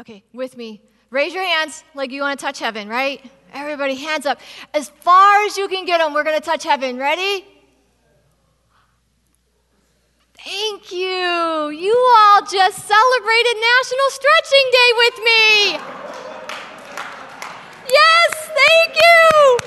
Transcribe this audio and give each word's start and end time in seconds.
Okay, 0.00 0.22
with 0.32 0.56
me. 0.56 0.80
Raise 1.10 1.34
your 1.34 1.44
hands 1.44 1.82
like 1.94 2.12
you 2.12 2.20
want 2.20 2.38
to 2.38 2.44
touch 2.44 2.58
heaven, 2.58 2.88
right? 2.88 3.20
Everybody, 3.52 3.94
hands 3.96 4.26
up. 4.26 4.40
As 4.74 4.90
far 4.90 5.42
as 5.44 5.56
you 5.56 5.68
can 5.68 5.84
get 5.86 5.98
them, 5.98 6.12
we're 6.12 6.22
going 6.24 6.38
to 6.38 6.44
touch 6.44 6.64
heaven. 6.64 6.98
Ready? 6.98 7.44
Thank 10.44 10.92
you. 10.92 11.70
You 11.70 12.14
all 12.16 12.40
just 12.42 12.86
celebrated 12.86 13.56
National 13.58 14.10
Stretching 14.10 14.70
Day 14.70 14.92
with 14.96 15.18
me. 15.24 15.72
Yes, 17.90 18.50
thank 18.54 18.96
you. 18.96 19.58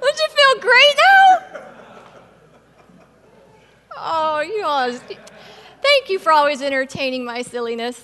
Don't 0.00 0.18
you 0.18 0.28
feel 0.28 0.60
great 0.60 0.96
now? 0.96 1.60
Oh, 3.96 4.40
you 4.40 4.64
all. 4.64 4.90
Thank 5.92 6.08
you 6.08 6.20
for 6.20 6.30
always 6.30 6.62
entertaining 6.62 7.24
my 7.24 7.42
silliness. 7.42 8.00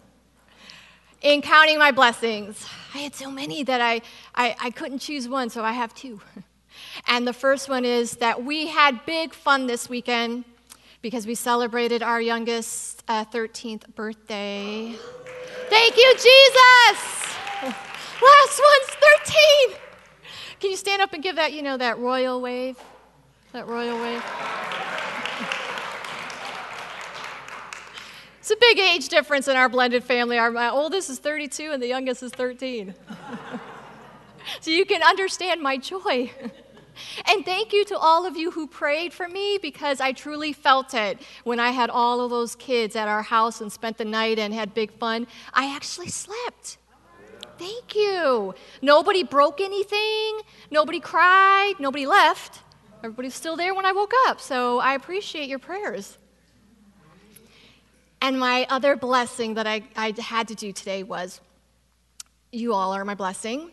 In 1.22 1.42
counting 1.42 1.78
my 1.78 1.90
blessings, 1.90 2.66
I 2.94 2.98
had 2.98 3.14
so 3.14 3.30
many 3.30 3.62
that 3.62 3.82
I, 3.82 4.00
I, 4.34 4.56
I 4.58 4.70
couldn't 4.70 5.00
choose 5.00 5.28
one, 5.28 5.50
so 5.50 5.62
I 5.62 5.72
have 5.72 5.94
two. 5.94 6.20
And 7.06 7.26
the 7.26 7.32
first 7.32 7.68
one 7.68 7.84
is 7.84 8.12
that 8.16 8.44
we 8.44 8.68
had 8.68 9.04
big 9.04 9.34
fun 9.34 9.66
this 9.66 9.88
weekend 9.88 10.44
because 11.02 11.26
we 11.26 11.34
celebrated 11.34 12.02
our 12.02 12.20
youngest 12.20 13.02
uh, 13.08 13.24
13th 13.24 13.94
birthday. 13.94 14.94
Thank 15.68 15.96
you, 15.96 16.12
Jesus! 16.14 17.36
Last 17.62 18.60
one's 18.70 18.90
13. 19.70 19.78
Can 20.60 20.70
you 20.70 20.76
stand 20.76 21.02
up 21.02 21.12
and 21.12 21.22
give 21.22 21.36
that, 21.36 21.52
you 21.52 21.62
know, 21.62 21.76
that 21.76 21.98
royal 21.98 22.40
wave? 22.40 22.78
That 23.52 23.66
royal 23.66 24.00
wave? 24.00 24.24
It's 28.50 28.56
a 28.56 28.74
big 28.74 28.78
age 28.78 29.10
difference 29.10 29.46
in 29.46 29.56
our 29.58 29.68
blended 29.68 30.02
family. 30.02 30.38
Our 30.38 30.50
my 30.50 30.70
oldest 30.70 31.10
is 31.10 31.18
32 31.18 31.70
and 31.72 31.82
the 31.82 31.86
youngest 31.86 32.22
is 32.22 32.32
13. 32.32 32.94
so 34.60 34.70
you 34.70 34.86
can 34.86 35.02
understand 35.02 35.60
my 35.60 35.76
joy. 35.76 36.32
And 37.28 37.44
thank 37.44 37.72
you 37.72 37.84
to 37.84 37.96
all 37.96 38.26
of 38.26 38.36
you 38.36 38.50
who 38.50 38.66
prayed 38.66 39.12
for 39.12 39.28
me 39.28 39.58
because 39.62 40.00
I 40.00 40.10
truly 40.10 40.52
felt 40.52 40.94
it 40.94 41.20
when 41.44 41.60
I 41.60 41.70
had 41.70 41.90
all 41.90 42.20
of 42.22 42.30
those 42.30 42.56
kids 42.56 42.96
at 42.96 43.06
our 43.06 43.22
house 43.22 43.60
and 43.60 43.70
spent 43.70 43.98
the 43.98 44.04
night 44.04 44.36
and 44.40 44.52
had 44.52 44.74
big 44.74 44.90
fun. 44.92 45.28
I 45.54 45.72
actually 45.76 46.08
slept. 46.08 46.78
Thank 47.56 47.94
you. 47.94 48.52
Nobody 48.82 49.22
broke 49.22 49.60
anything, 49.60 50.40
nobody 50.72 50.98
cried, 50.98 51.74
nobody 51.78 52.04
left. 52.04 52.62
Everybody's 53.04 53.34
still 53.34 53.54
there 53.54 53.76
when 53.76 53.86
I 53.86 53.92
woke 53.92 54.14
up, 54.26 54.40
so 54.40 54.80
I 54.80 54.94
appreciate 54.94 55.48
your 55.48 55.60
prayers. 55.60 56.18
And 58.20 58.38
my 58.38 58.66
other 58.68 58.96
blessing 58.96 59.54
that 59.54 59.66
I, 59.66 59.82
I 59.96 60.12
had 60.18 60.48
to 60.48 60.54
do 60.54 60.72
today 60.72 61.02
was 61.02 61.40
you 62.50 62.74
all 62.74 62.92
are 62.92 63.04
my 63.04 63.14
blessing. 63.14 63.70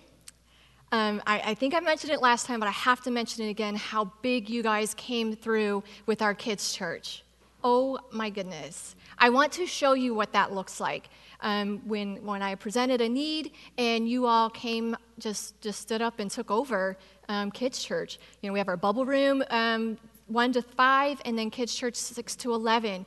Um, 0.92 1.22
I, 1.26 1.40
I, 1.40 1.54
think 1.56 1.74
I 1.74 1.80
mentioned 1.80 2.14
it 2.14 2.22
last 2.22 2.46
time, 2.46 2.60
but 2.60 2.68
I 2.68 2.72
have 2.72 3.02
to 3.02 3.12
mention 3.12 3.46
it 3.46 3.50
again 3.50 3.76
how 3.76 4.12
big 4.22 4.50
you 4.50 4.62
guys 4.62 4.94
came 4.94 5.36
through 5.36 5.84
with 6.06 6.22
our 6.22 6.34
kids' 6.34 6.74
church. 6.74 7.24
Oh 7.64 7.98
my 8.12 8.30
goodness. 8.30 8.96
I 9.18 9.30
want 9.30 9.52
to 9.54 9.66
show 9.66 9.94
you 9.94 10.14
what 10.14 10.32
that 10.34 10.54
looks 10.54 10.80
like. 10.80 11.10
Um, 11.42 11.82
when, 11.86 12.24
when 12.24 12.42
I 12.44 12.56
presented 12.56 13.02
a 13.02 13.10
need 13.10 13.52
and 13.78 14.08
you 14.08 14.28
all 14.28 14.50
came, 14.50 14.96
just, 15.18 15.60
just 15.60 15.82
stood 15.82 16.02
up 16.02 16.20
and 16.20 16.30
took 16.30 16.52
over 16.52 16.98
um, 17.28 17.50
kids' 17.50 17.84
church. 17.84 18.20
You 18.42 18.50
know, 18.50 18.54
we 18.54 18.60
have 18.60 18.68
our 18.68 18.78
bubble 18.78 19.06
room 19.06 19.44
um, 19.50 19.98
1 20.28 20.54
to 20.54 20.62
5, 20.62 21.22
and 21.26 21.38
then 21.38 21.50
kids' 21.50 21.76
church 21.76 21.96
6 21.96 22.36
to 22.38 22.54
11. 22.54 23.06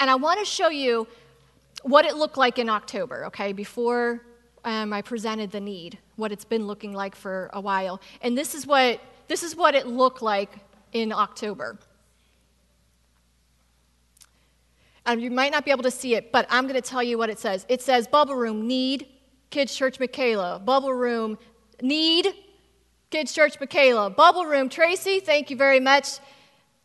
And 0.00 0.08
I 0.08 0.14
want 0.14 0.40
to 0.40 0.46
show 0.46 0.70
you 0.70 1.06
what 1.82 2.06
it 2.06 2.16
looked 2.16 2.38
like 2.38 2.58
in 2.58 2.68
October, 2.70 3.26
okay, 3.26 3.52
before 3.52 4.22
um, 4.64 4.92
I 4.92 5.02
presented 5.02 5.50
the 5.52 5.60
need, 5.60 5.98
what 6.16 6.32
it's 6.32 6.44
been 6.44 6.66
looking 6.66 6.92
like 6.94 7.14
for 7.14 7.50
a 7.52 7.60
while. 7.60 8.00
And 8.22 8.36
this 8.36 8.54
is 8.54 8.66
what, 8.66 9.00
this 9.28 9.42
is 9.42 9.54
what 9.54 9.74
it 9.74 9.86
looked 9.86 10.22
like 10.22 10.50
in 10.92 11.12
October. 11.12 11.78
Um, 15.06 15.18
you 15.18 15.30
might 15.30 15.52
not 15.52 15.64
be 15.64 15.70
able 15.70 15.82
to 15.82 15.90
see 15.90 16.14
it, 16.14 16.32
but 16.32 16.46
I'm 16.50 16.64
going 16.64 16.80
to 16.80 16.88
tell 16.88 17.02
you 17.02 17.18
what 17.18 17.30
it 17.30 17.38
says. 17.38 17.66
It 17.68 17.82
says 17.82 18.06
Bubble 18.06 18.34
Room, 18.34 18.66
need, 18.66 19.06
Kids 19.50 19.74
Church 19.74 19.98
Michaela. 19.98 20.60
Bubble 20.64 20.94
Room, 20.94 21.38
need, 21.82 22.28
Kids 23.10 23.32
Church 23.32 23.58
Michaela. 23.60 24.10
Bubble 24.10 24.46
Room, 24.46 24.68
Tracy, 24.68 25.20
thank 25.20 25.50
you 25.50 25.56
very 25.56 25.80
much. 25.80 26.20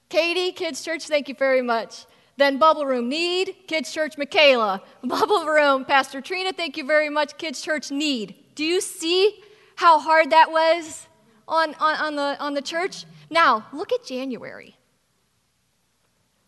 Katie, 0.10 0.52
Kids 0.52 0.84
Church, 0.84 1.08
thank 1.08 1.30
you 1.30 1.36
very 1.36 1.62
much. 1.62 2.06
Then 2.38 2.58
Bubble 2.58 2.86
Room 2.86 3.08
Need, 3.10 3.56
Kids 3.68 3.92
Church 3.92 4.18
Michaela. 4.18 4.82
Bubble 5.04 5.46
Room, 5.46 5.86
Pastor 5.86 6.22
Trina, 6.22 6.52
thank 6.52 6.76
you 6.78 6.86
very 6.86 7.10
much, 7.10 7.38
Kids 7.38 7.62
Church 7.62 7.92
Need. 7.92 8.36
Do 8.56 8.66
you 8.66 8.82
see 8.82 9.40
how 9.76 10.00
hard 10.00 10.32
that 10.32 10.52
was 10.52 11.08
on, 11.48 11.76
on, 11.76 11.96
on, 11.96 12.16
the, 12.16 12.38
on 12.40 12.54
the 12.54 12.62
church? 12.62 13.06
Now, 13.30 13.66
look 13.72 13.92
at 13.94 14.06
January. 14.06 14.76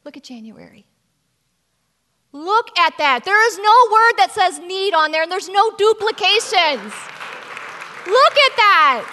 Look 0.03 0.17
at 0.17 0.23
January. 0.23 0.85
Look 2.33 2.77
at 2.77 2.97
that. 2.97 3.23
There 3.23 3.47
is 3.47 3.57
no 3.57 3.75
word 3.91 4.13
that 4.17 4.31
says 4.31 4.59
need 4.59 4.93
on 4.93 5.11
there, 5.11 5.23
and 5.23 5.31
there's 5.31 5.49
no 5.49 5.71
duplications. 5.71 6.93
Look 8.05 8.35
at 8.37 8.55
that. 8.55 9.03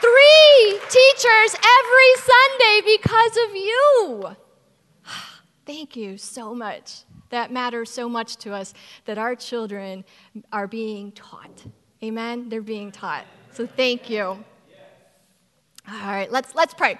Three 0.00 0.80
teachers 0.88 1.56
every 1.56 2.12
Sunday 2.20 2.96
because 2.96 3.36
of 3.48 3.56
you. 3.56 4.45
Thank 5.66 5.96
you 5.96 6.16
so 6.16 6.54
much. 6.54 7.02
That 7.30 7.50
matters 7.50 7.90
so 7.90 8.08
much 8.08 8.36
to 8.38 8.54
us 8.54 8.72
that 9.04 9.18
our 9.18 9.34
children 9.34 10.04
are 10.52 10.68
being 10.68 11.10
taught. 11.12 11.64
Amen? 12.02 12.48
They're 12.48 12.62
being 12.62 12.92
taught. 12.92 13.24
So 13.52 13.66
thank 13.66 14.08
you. 14.08 14.22
All 14.22 14.44
right, 15.88 16.30
let's, 16.30 16.54
let's 16.54 16.72
pray. 16.72 16.98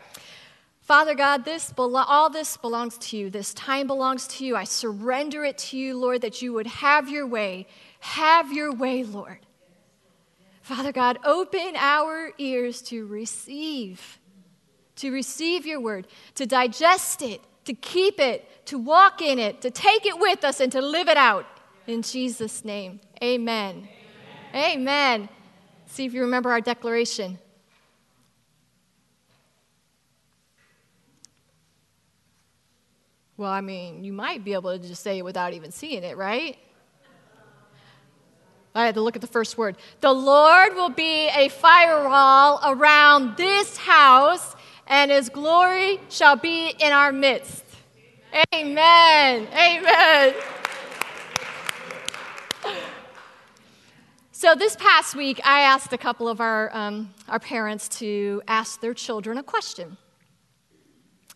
Father 0.80 1.14
God, 1.14 1.44
this 1.44 1.72
all 1.76 2.30
this 2.30 2.56
belongs 2.56 2.98
to 2.98 3.16
you. 3.16 3.30
This 3.30 3.52
time 3.54 3.86
belongs 3.86 4.26
to 4.28 4.44
you. 4.44 4.54
I 4.56 4.64
surrender 4.64 5.44
it 5.44 5.58
to 5.58 5.76
you, 5.76 5.98
Lord, 5.98 6.20
that 6.22 6.42
you 6.42 6.52
would 6.52 6.66
have 6.66 7.08
your 7.08 7.26
way. 7.26 7.66
Have 8.00 8.52
your 8.52 8.72
way, 8.72 9.02
Lord. 9.02 9.38
Father 10.62 10.92
God, 10.92 11.18
open 11.24 11.74
our 11.76 12.32
ears 12.38 12.82
to 12.82 13.06
receive, 13.06 14.18
to 14.96 15.12
receive 15.12 15.66
your 15.66 15.80
word, 15.80 16.06
to 16.36 16.46
digest 16.46 17.22
it, 17.22 17.40
to 17.66 17.74
keep 17.74 18.18
it, 18.18 18.66
to 18.66 18.78
walk 18.78 19.20
in 19.20 19.38
it, 19.38 19.60
to 19.60 19.70
take 19.70 20.06
it 20.06 20.18
with 20.18 20.44
us, 20.44 20.60
and 20.60 20.72
to 20.72 20.80
live 20.80 21.08
it 21.08 21.16
out. 21.16 21.46
In 21.86 22.02
Jesus' 22.02 22.64
name, 22.64 23.00
amen. 23.22 23.88
Amen. 24.54 24.72
amen. 24.72 25.28
See 25.86 26.04
if 26.04 26.14
you 26.14 26.22
remember 26.22 26.50
our 26.50 26.60
declaration. 26.60 27.38
Well, 33.36 33.50
I 33.50 33.60
mean, 33.60 34.02
you 34.02 34.12
might 34.12 34.44
be 34.44 34.54
able 34.54 34.78
to 34.78 34.88
just 34.88 35.02
say 35.02 35.18
it 35.18 35.24
without 35.24 35.52
even 35.52 35.70
seeing 35.70 36.02
it, 36.02 36.16
right? 36.16 36.56
I 38.74 38.84
had 38.84 38.94
to 38.94 39.00
look 39.00 39.16
at 39.16 39.22
the 39.22 39.28
first 39.28 39.56
word. 39.56 39.76
The 40.00 40.12
Lord 40.12 40.74
will 40.74 40.90
be 40.90 41.28
a 41.28 41.48
firewall 41.48 42.60
around 42.64 43.36
this 43.36 43.76
house, 43.76 44.55
and 44.86 45.10
his 45.10 45.28
glory 45.28 46.00
shall 46.08 46.36
be 46.36 46.70
in 46.78 46.92
our 46.92 47.12
midst. 47.12 47.64
Amen. 48.54 49.48
Amen. 49.52 50.34
So, 54.32 54.54
this 54.54 54.76
past 54.76 55.16
week, 55.16 55.40
I 55.44 55.60
asked 55.60 55.92
a 55.92 55.98
couple 55.98 56.28
of 56.28 56.40
our, 56.40 56.70
um, 56.76 57.14
our 57.26 57.38
parents 57.38 57.88
to 58.00 58.42
ask 58.46 58.80
their 58.80 58.92
children 58.92 59.38
a 59.38 59.42
question. 59.42 59.96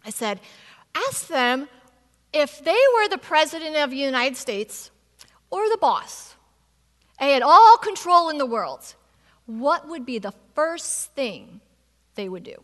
I 0.05 0.10
said, 0.10 0.41
Ask 0.94 1.28
them 1.28 1.69
if 2.33 2.62
they 2.62 2.78
were 2.94 3.09
the 3.09 3.19
president 3.19 3.77
of 3.77 3.91
the 3.91 3.97
United 3.97 4.37
States 4.37 4.91
or 5.50 5.69
the 5.71 5.78
boss, 5.78 6.37
they 7.19 7.33
had 7.33 7.42
all 7.42 7.77
control 7.78 8.28
in 8.28 8.39
the 8.39 8.47
world, 8.47 8.95
what 9.47 9.89
would 9.89 10.07
be 10.07 10.19
the 10.19 10.33
first 10.54 11.13
thing 11.13 11.60
they 12.15 12.28
would 12.28 12.45
do? 12.45 12.63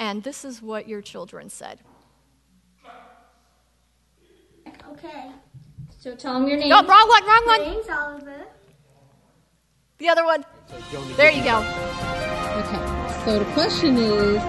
And 0.00 0.22
this 0.22 0.46
is 0.46 0.62
what 0.62 0.88
your 0.88 1.02
children 1.02 1.50
said. 1.50 1.78
Okay. 4.92 5.30
So 5.98 6.16
tell 6.16 6.40
them 6.40 6.48
your 6.48 6.56
name. 6.56 6.70
No, 6.70 6.82
wrong 6.82 7.06
one, 7.06 7.26
wrong 7.26 7.46
one. 7.46 7.60
name's 7.60 7.88
Oliver. 7.90 8.46
The 9.98 10.08
other 10.08 10.24
one. 10.24 10.42
There 11.16 11.30
you 11.30 11.44
go. 11.44 11.58
Okay. 11.58 13.24
So 13.26 13.38
the 13.40 13.44
question 13.52 13.98
is 13.98 14.42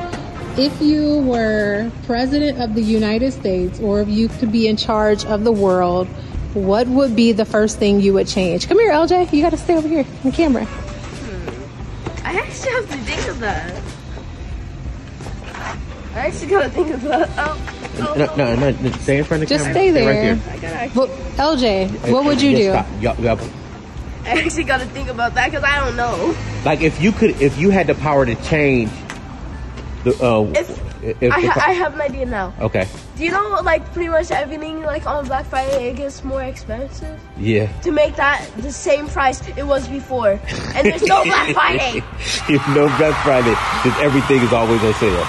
if 0.58 0.82
you 0.82 1.20
were 1.20 1.92
president 2.06 2.62
of 2.62 2.74
the 2.74 2.82
United 2.82 3.34
States 3.34 3.78
or 3.82 4.00
if 4.00 4.08
you 4.08 4.30
could 4.30 4.54
be 4.54 4.70
in 4.70 4.78
charge 4.78 5.26
of 5.26 5.44
the 5.44 5.52
world, 5.52 6.08
what 6.54 6.88
would 6.88 7.14
be 7.14 7.34
the 7.34 7.46
first 7.46 7.78
thing 7.78 8.00
you 8.00 8.14
would 8.14 8.28
change? 8.28 8.70
Come 8.70 8.80
here, 8.80 8.94
LJ. 8.94 9.34
You 9.34 9.42
got 9.42 9.50
to 9.50 9.58
stay 9.58 9.76
over 9.76 9.88
here 9.88 10.06
in 10.24 10.30
the 10.30 10.32
camera. 10.32 10.64
Hmm. 10.64 12.26
I 12.26 12.40
actually 12.40 12.72
have 12.72 12.90
to 12.90 12.98
think 13.00 13.28
of 13.28 13.40
that. 13.42 13.91
I 16.14 16.28
actually 16.28 16.48
got 16.48 16.64
to 16.64 16.70
think 16.70 16.90
of 16.92 17.02
that. 17.04 17.30
Oh. 17.38 18.16
No, 18.18 18.36
no, 18.36 18.56
no, 18.56 18.72
no, 18.72 18.92
stay 18.94 19.18
in 19.18 19.24
front 19.24 19.44
of 19.44 19.50
the 19.50 19.56
Just 19.56 19.66
camera. 19.66 19.74
stay 19.82 19.92
there. 19.92 20.36
right 20.36 20.62
there. 20.62 20.90
What, 20.90 21.10
LJ, 21.38 22.12
what 22.12 22.24
would 22.26 22.42
you 22.42 22.56
do? 22.56 22.70
stop. 22.72 22.88
Yup, 23.00 23.20
yup. 23.20 23.40
I 24.24 24.42
actually 24.42 24.64
got 24.66 24.80
to 24.82 24.86
think 24.88 25.10
about 25.10 25.34
that 25.36 25.50
because 25.52 25.64
I 25.64 25.80
don't 25.84 25.96
know. 25.96 26.36
Like 26.64 26.82
if 26.82 27.02
you 27.02 27.12
could, 27.12 27.42
if 27.42 27.58
you 27.58 27.70
had 27.70 27.88
the 27.88 27.96
power 27.96 28.26
to 28.26 28.36
change 28.44 28.90
the, 30.04 30.12
uh, 30.24 30.44
If- 30.56 30.92
if, 31.04 31.34
I, 31.34 31.40
if- 31.42 31.50
ha- 31.50 31.64
I 31.68 31.72
have 31.74 31.96
an 31.96 32.02
idea 32.02 32.26
now. 32.28 32.54
okay, 32.62 32.88
Do 33.18 33.24
you 33.26 33.32
know, 33.32 33.60
like, 33.64 33.92
pretty 33.92 34.10
much 34.10 34.30
everything, 34.30 34.84
like, 34.84 35.08
on 35.08 35.26
Black 35.26 35.48
Friday, 35.48 35.90
it 35.90 35.96
gets 35.96 36.24
more 36.24 36.44
expensive? 36.44 37.20
yeah. 37.38 37.72
To 37.82 37.92
make 37.92 38.16
that 38.18 38.46
the 38.58 38.72
same 38.72 39.08
price 39.08 39.42
it 39.58 39.66
was 39.66 39.88
before. 39.88 40.40
And 40.76 40.86
there's 40.88 41.02
no 41.04 41.24
Black 41.24 41.54
Friday. 41.56 42.04
if 42.48 42.68
no 42.70 42.86
Black 42.98 43.24
Friday, 43.24 43.56
because 43.82 44.00
everything 44.00 44.42
is 44.42 44.54
always 44.54 44.84
on 44.84 44.94
sale. 44.96 45.26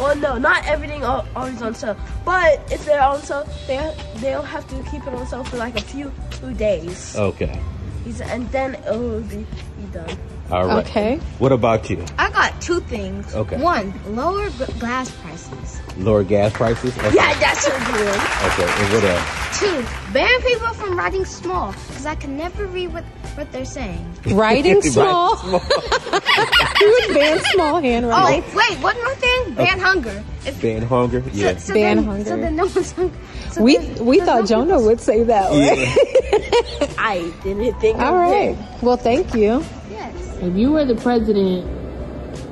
Well, 0.00 0.16
no, 0.16 0.38
not 0.38 0.64
everything 0.66 1.02
al- 1.02 1.26
always 1.36 1.60
on 1.62 1.74
sale. 1.74 1.96
But 2.24 2.60
if 2.72 2.84
they're 2.86 3.02
on 3.02 3.22
sale, 3.22 3.46
they, 3.66 3.94
they'll 4.16 4.42
have 4.42 4.66
to 4.68 4.90
keep 4.90 5.06
it 5.06 5.12
on 5.14 5.26
sale 5.26 5.44
for, 5.44 5.56
like, 5.58 5.76
a 5.76 5.82
few, 5.82 6.10
few 6.40 6.52
days. 6.54 7.14
Okay, 7.16 7.60
He's- 8.04 8.20
And 8.22 8.50
then 8.50 8.74
it 8.76 8.90
will 8.98 9.20
be, 9.20 9.44
be 9.78 9.86
done. 9.92 10.16
all 10.50 10.66
right. 10.66 10.86
Okay. 10.86 11.16
What 11.38 11.52
about 11.52 11.90
you? 11.90 12.02
I 12.18 12.30
got 12.30 12.58
two 12.62 12.80
things. 12.80 13.34
Okay. 13.34 13.60
One, 13.60 13.92
lower 14.08 14.48
glass 14.80 15.10
prices. 15.22 15.80
Lower 16.00 16.24
gas 16.24 16.52
prices. 16.52 16.96
Okay. 16.98 17.14
Yeah, 17.14 17.38
that's 17.38 17.66
a 17.66 17.70
good. 17.70 18.16
Okay. 18.50 18.82
And 18.82 18.92
what 18.92 19.04
else? 19.04 19.58
Two, 19.60 20.12
ban 20.12 20.40
people 20.42 20.68
from 20.74 20.96
writing 20.96 21.24
small, 21.24 21.72
because 21.72 22.06
I 22.06 22.14
can 22.14 22.36
never 22.36 22.66
read 22.66 22.92
what, 22.92 23.04
what 23.34 23.52
they're 23.52 23.64
saying. 23.66 24.06
Writing 24.26 24.80
small. 24.80 25.36
small. 25.38 25.60
you 26.80 26.98
would 27.06 27.14
ban 27.14 27.40
small 27.52 27.80
handwriting. 27.80 28.44
Oh, 28.46 28.56
wait, 28.56 28.78
one 28.82 28.96
more 29.02 29.14
thing. 29.16 29.44
Oh. 29.48 29.54
Ban 29.56 29.78
hunger. 29.78 30.24
If, 30.46 30.62
Ban 30.62 30.82
hunger. 30.82 31.22
Yeah. 31.32 31.56
so, 31.58 31.74
Ban 31.74 31.96
then, 31.96 32.04
hunger. 32.06 32.24
So 32.24 32.36
then 32.38 32.56
no 32.56 32.64
one's 32.66 32.92
hungry. 32.92 33.18
So 33.50 33.62
We 33.62 33.76
then- 33.76 34.06
we 34.06 34.20
thought 34.20 34.40
no 34.40 34.46
Jonah 34.46 34.64
people's- 34.66 34.86
would 34.86 35.00
say 35.00 35.22
that 35.24 35.50
way. 35.50 35.84
Yeah. 35.84 36.94
I 36.98 37.32
didn't 37.42 37.78
think 37.80 37.98
All 37.98 38.14
of 38.14 38.20
right. 38.30 38.56
it. 38.56 38.82
Well, 38.82 38.96
thank 38.96 39.34
you. 39.34 39.62
Yes. 39.90 40.14
If 40.40 40.56
you 40.56 40.70
were 40.72 40.84
the 40.86 40.94
president 40.94 41.66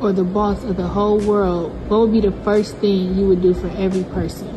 or 0.01 0.13
the 0.13 0.25
boss 0.25 0.63
of 0.65 0.77
the 0.77 0.87
whole 0.87 1.19
world, 1.19 1.73
what 1.89 2.01
would 2.01 2.13
be 2.13 2.21
the 2.21 2.33
first 2.43 2.77
thing 2.77 3.17
you 3.17 3.27
would 3.27 3.43
do 3.43 3.53
for 3.55 3.69
every 3.71 4.05
person? 4.05 4.49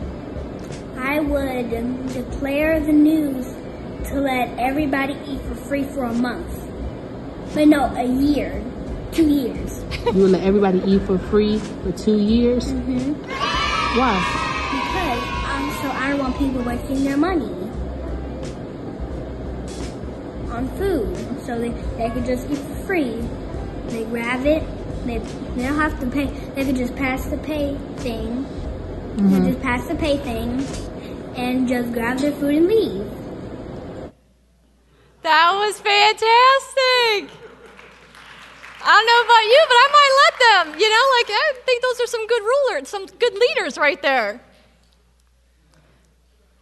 I 0.97 1.19
would 1.19 1.69
declare 2.13 2.79
the 2.79 2.91
news 2.91 3.45
to 4.09 4.21
let 4.21 4.57
everybody 4.59 5.13
eat 5.25 5.41
for 5.41 5.55
free 5.55 5.83
for 5.83 6.03
a 6.03 6.13
month. 6.13 6.53
But 7.53 7.67
no, 7.67 7.85
a 7.95 8.03
year. 8.03 8.63
Two 9.11 9.27
years. 9.27 9.83
You 10.05 10.23
would 10.23 10.31
let 10.31 10.43
everybody 10.43 10.81
eat 10.85 11.01
for 11.03 11.17
free 11.17 11.59
for 11.59 11.91
two 11.91 12.17
years? 12.17 12.71
Mm-hmm. 12.71 13.13
Why? 13.97 14.15
Because 14.71 15.23
um, 15.49 15.71
so 15.81 15.91
I 15.91 16.09
don't 16.09 16.19
want 16.19 16.37
people 16.37 16.61
wasting 16.63 17.03
their 17.03 17.17
money 17.17 17.51
on 20.51 20.69
food. 20.77 21.15
So 21.45 21.59
they, 21.59 21.69
they 21.97 22.09
could 22.11 22.25
just 22.25 22.49
eat 22.49 22.57
for 22.57 22.75
free. 22.85 23.21
They 23.87 24.05
grab 24.05 24.45
it. 24.45 24.63
They, 25.05 25.17
they 25.17 25.63
don't 25.63 25.79
have 25.79 25.99
to 25.99 26.07
pay. 26.07 26.27
They 26.55 26.65
could 26.65 26.75
just 26.75 26.95
pass 26.95 27.25
the 27.25 27.37
pay 27.37 27.77
thing. 27.97 28.43
They 29.15 29.23
mm-hmm. 29.23 29.45
just 29.45 29.61
pass 29.61 29.87
the 29.87 29.95
pay 29.95 30.17
thing 30.17 30.65
and 31.35 31.67
just 31.67 31.91
grab 31.91 32.19
their 32.19 32.31
food 32.31 32.55
and 32.55 32.67
leave. 32.67 33.09
That 35.23 35.51
was 35.53 35.79
fantastic. 35.79 37.37
I 38.83 38.89
don't 38.89 39.05
know 39.05 39.21
about 39.25 39.45
you, 39.45 39.61
but 39.67 39.75
I 39.75 39.87
might 39.93 40.13
let 40.23 40.35
them. 40.39 40.79
You 40.79 40.89
know, 40.89 41.05
like 41.17 41.29
I 41.29 41.53
think 41.65 41.81
those 41.83 42.01
are 42.01 42.07
some 42.07 42.25
good 42.27 42.41
rulers, 42.41 42.89
some 42.89 43.05
good 43.05 43.33
leaders 43.33 43.77
right 43.77 44.01
there. 44.01 44.41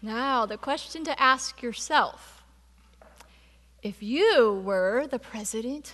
Now, 0.02 0.46
the 0.46 0.58
question 0.58 1.04
to 1.06 1.22
ask 1.22 1.62
yourself 1.62 2.44
if 3.82 4.04
you 4.04 4.62
were 4.66 5.08
the 5.08 5.20
president, 5.20 5.94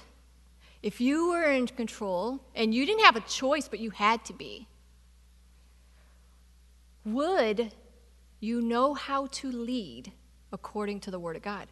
if 0.85 1.01
you 1.01 1.29
were 1.29 1.51
in 1.51 1.65
control, 1.65 2.39
and 2.53 2.71
you 2.71 2.85
didn't 2.85 3.05
have 3.05 3.15
a 3.15 3.21
choice, 3.21 3.67
but 3.67 3.79
you 3.79 3.89
had 3.89 4.23
to 4.25 4.33
be, 4.33 4.67
would 7.03 7.71
you 8.39 8.61
know 8.61 8.93
how 8.93 9.25
to 9.31 9.51
lead 9.51 10.11
according 10.53 10.99
to 10.99 11.09
the 11.09 11.17
Word 11.17 11.35
of 11.35 11.41
God? 11.41 11.67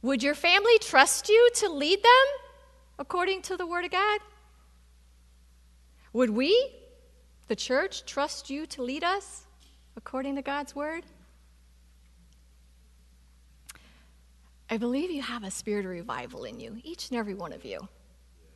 Would 0.00 0.22
your 0.22 0.34
family 0.34 0.78
trust 0.78 1.28
you 1.28 1.50
to 1.56 1.68
lead 1.68 2.02
them 2.02 2.28
according 2.98 3.42
to 3.42 3.58
the 3.58 3.66
Word 3.66 3.84
of 3.84 3.90
God? 3.90 4.20
Would 6.14 6.30
we, 6.30 6.70
the 7.48 7.56
church, 7.56 8.06
trust 8.06 8.48
you 8.48 8.64
to 8.68 8.82
lead 8.82 9.04
us 9.04 9.44
according 9.98 10.36
to 10.36 10.42
God's 10.42 10.74
Word? 10.74 11.04
I 14.72 14.78
believe 14.78 15.10
you 15.10 15.20
have 15.20 15.44
a 15.44 15.50
spirit 15.50 15.84
of 15.84 15.90
revival 15.90 16.44
in 16.44 16.58
you, 16.58 16.78
each 16.82 17.10
and 17.10 17.18
every 17.18 17.34
one 17.34 17.52
of 17.52 17.62
you. 17.62 17.86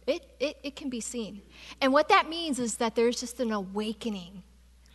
It, 0.07 0.25
it, 0.41 0.57
it 0.63 0.75
can 0.75 0.89
be 0.89 0.99
seen. 0.99 1.43
And 1.83 1.93
what 1.93 2.09
that 2.09 2.27
means 2.27 2.59
is 2.59 2.79
that 2.79 2.95
there's 2.95 3.21
just 3.21 3.39
an 3.39 3.53
awakening 3.53 4.43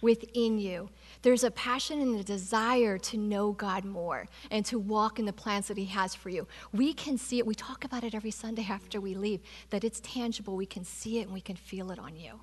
within 0.01 0.57
you. 0.57 0.89
There's 1.21 1.43
a 1.43 1.51
passion 1.51 2.01
and 2.01 2.19
a 2.19 2.23
desire 2.23 2.97
to 2.97 3.17
know 3.17 3.51
God 3.51 3.85
more 3.85 4.25
and 4.49 4.65
to 4.65 4.79
walk 4.79 5.19
in 5.19 5.25
the 5.25 5.31
plans 5.31 5.67
that 5.67 5.77
He 5.77 5.85
has 5.85 6.15
for 6.15 6.29
you. 6.29 6.47
We 6.73 6.91
can 6.91 7.19
see 7.19 7.37
it. 7.37 7.45
We 7.45 7.53
talk 7.53 7.83
about 7.83 8.03
it 8.03 8.15
every 8.15 8.31
Sunday 8.31 8.65
after 8.67 8.99
we 8.99 9.13
leave, 9.13 9.41
that 9.69 9.83
it's 9.83 9.99
tangible. 9.99 10.55
We 10.55 10.65
can 10.65 10.83
see 10.83 11.19
it 11.19 11.25
and 11.25 11.33
we 11.33 11.41
can 11.41 11.55
feel 11.55 11.91
it 11.91 11.99
on 11.99 12.15
you. 12.15 12.39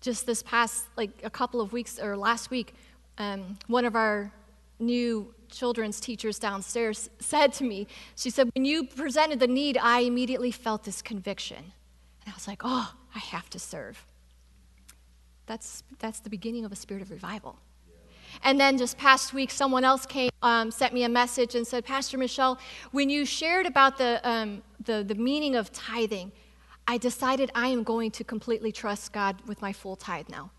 Just 0.00 0.26
this 0.26 0.44
past, 0.44 0.84
like 0.96 1.10
a 1.24 1.30
couple 1.30 1.60
of 1.60 1.72
weeks 1.72 1.98
or 1.98 2.16
last 2.16 2.52
week, 2.52 2.72
um, 3.18 3.58
one 3.66 3.84
of 3.84 3.96
our 3.96 4.32
new 4.78 5.34
children's 5.50 6.00
teachers 6.00 6.38
downstairs 6.38 7.08
said 7.20 7.52
to 7.54 7.64
me, 7.64 7.86
she 8.16 8.30
said, 8.30 8.50
When 8.54 8.64
you 8.64 8.84
presented 8.84 9.40
the 9.40 9.46
need, 9.46 9.78
I 9.78 10.00
immediately 10.00 10.50
felt 10.50 10.84
this 10.84 11.02
conviction. 11.02 11.58
And 11.58 12.32
I 12.32 12.34
was 12.34 12.48
like, 12.48 12.62
Oh, 12.64 12.92
I 13.14 13.18
have 13.18 13.48
to 13.50 13.58
serve. 13.58 14.04
That's, 15.46 15.82
that's 15.98 16.20
the 16.20 16.30
beginning 16.30 16.64
of 16.64 16.72
a 16.72 16.76
spirit 16.76 17.02
of 17.02 17.10
revival. 17.10 17.58
And 18.42 18.58
then 18.58 18.78
just 18.78 18.98
past 18.98 19.32
week, 19.32 19.50
someone 19.50 19.84
else 19.84 20.06
came, 20.06 20.30
um, 20.42 20.70
sent 20.70 20.92
me 20.92 21.04
a 21.04 21.08
message 21.08 21.54
and 21.54 21.66
said, 21.66 21.84
Pastor 21.84 22.18
Michelle, 22.18 22.58
when 22.90 23.08
you 23.08 23.24
shared 23.24 23.66
about 23.66 23.96
the, 23.98 24.20
um, 24.28 24.62
the, 24.84 25.04
the 25.04 25.14
meaning 25.14 25.54
of 25.54 25.70
tithing, 25.72 26.32
I 26.88 26.98
decided 26.98 27.50
I 27.54 27.68
am 27.68 27.82
going 27.82 28.10
to 28.12 28.24
completely 28.24 28.72
trust 28.72 29.12
God 29.12 29.36
with 29.46 29.62
my 29.62 29.72
full 29.72 29.96
tithe 29.96 30.28
now. 30.28 30.50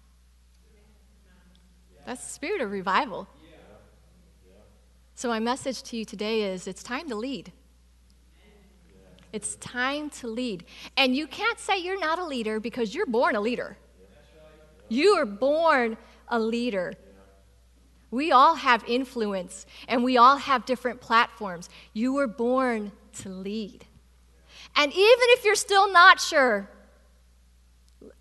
That's 2.05 2.23
the 2.23 2.33
spirit 2.33 2.61
of 2.61 2.71
revival. 2.71 3.27
So, 5.17 5.29
my 5.29 5.39
message 5.39 5.81
to 5.83 5.97
you 5.97 6.03
today 6.03 6.41
is 6.41 6.67
it's 6.67 6.83
time 6.83 7.07
to 7.07 7.15
lead. 7.15 7.53
It's 9.31 9.55
time 9.55 10.09
to 10.11 10.27
lead. 10.27 10.65
And 10.97 11.15
you 11.15 11.25
can't 11.25 11.57
say 11.57 11.77
you're 11.77 11.99
not 11.99 12.19
a 12.19 12.25
leader 12.25 12.59
because 12.59 12.93
you're 12.93 13.05
born 13.05 13.35
a 13.35 13.41
leader. 13.41 13.77
You 14.89 15.13
are 15.15 15.25
born 15.25 15.97
a 16.27 16.37
leader. 16.37 16.93
We 18.11 18.33
all 18.33 18.55
have 18.55 18.83
influence 18.87 19.65
and 19.87 20.03
we 20.03 20.17
all 20.17 20.35
have 20.35 20.65
different 20.65 20.99
platforms. 20.99 21.69
You 21.93 22.13
were 22.13 22.27
born 22.27 22.91
to 23.19 23.29
lead. 23.29 23.85
And 24.75 24.91
even 24.91 25.25
if 25.29 25.45
you're 25.45 25.55
still 25.55 25.91
not 25.91 26.19
sure, 26.19 26.69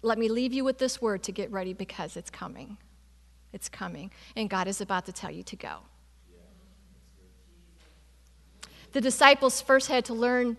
let 0.03 0.19
me 0.19 0.29
leave 0.29 0.53
you 0.53 0.63
with 0.63 0.79
this 0.79 1.03
word 1.03 1.25
to 1.25 1.33
get 1.33 1.51
ready 1.51 1.73
because 1.73 2.17
it's 2.17 2.31
coming. 2.31 2.79
It's 3.53 3.69
coming. 3.69 4.13
And 4.37 4.49
God 4.49 4.69
is 4.69 4.81
about 4.81 5.07
to 5.07 5.13
tell 5.13 5.31
you 5.31 5.43
to 5.45 5.57
go. 5.57 5.79
The 8.95 9.01
disciples 9.01 9.61
first 9.61 9.89
had 9.89 10.05
to 10.05 10.15
learn, 10.15 10.57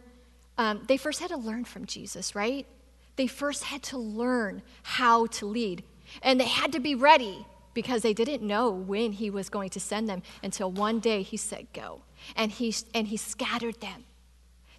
um, 0.58 0.82
they 0.90 0.98
first 0.98 1.22
had 1.22 1.30
to 1.30 1.38
learn 1.38 1.64
from 1.64 1.86
Jesus, 1.86 2.36
right? 2.36 2.68
They 3.16 3.28
first 3.28 3.64
had 3.64 3.82
to 3.84 3.98
learn 3.98 4.62
how 4.84 5.28
to 5.28 5.46
lead. 5.46 5.86
And 6.22 6.38
they 6.38 6.48
had 6.48 6.74
to 6.74 6.82
be 6.82 6.96
ready 6.96 7.46
because 7.74 8.02
they 8.02 8.14
didn't 8.14 8.46
know 8.46 8.70
when 8.70 9.14
he 9.14 9.30
was 9.30 9.48
going 9.48 9.70
to 9.70 9.80
send 9.80 10.10
them 10.10 10.22
until 10.44 10.70
one 10.70 11.00
day 11.00 11.22
he 11.22 11.38
said, 11.38 11.68
Go. 11.72 12.02
And 12.36 12.52
he, 12.52 12.76
and 12.94 13.08
he 13.08 13.16
scattered 13.16 13.80
them. 13.80 14.04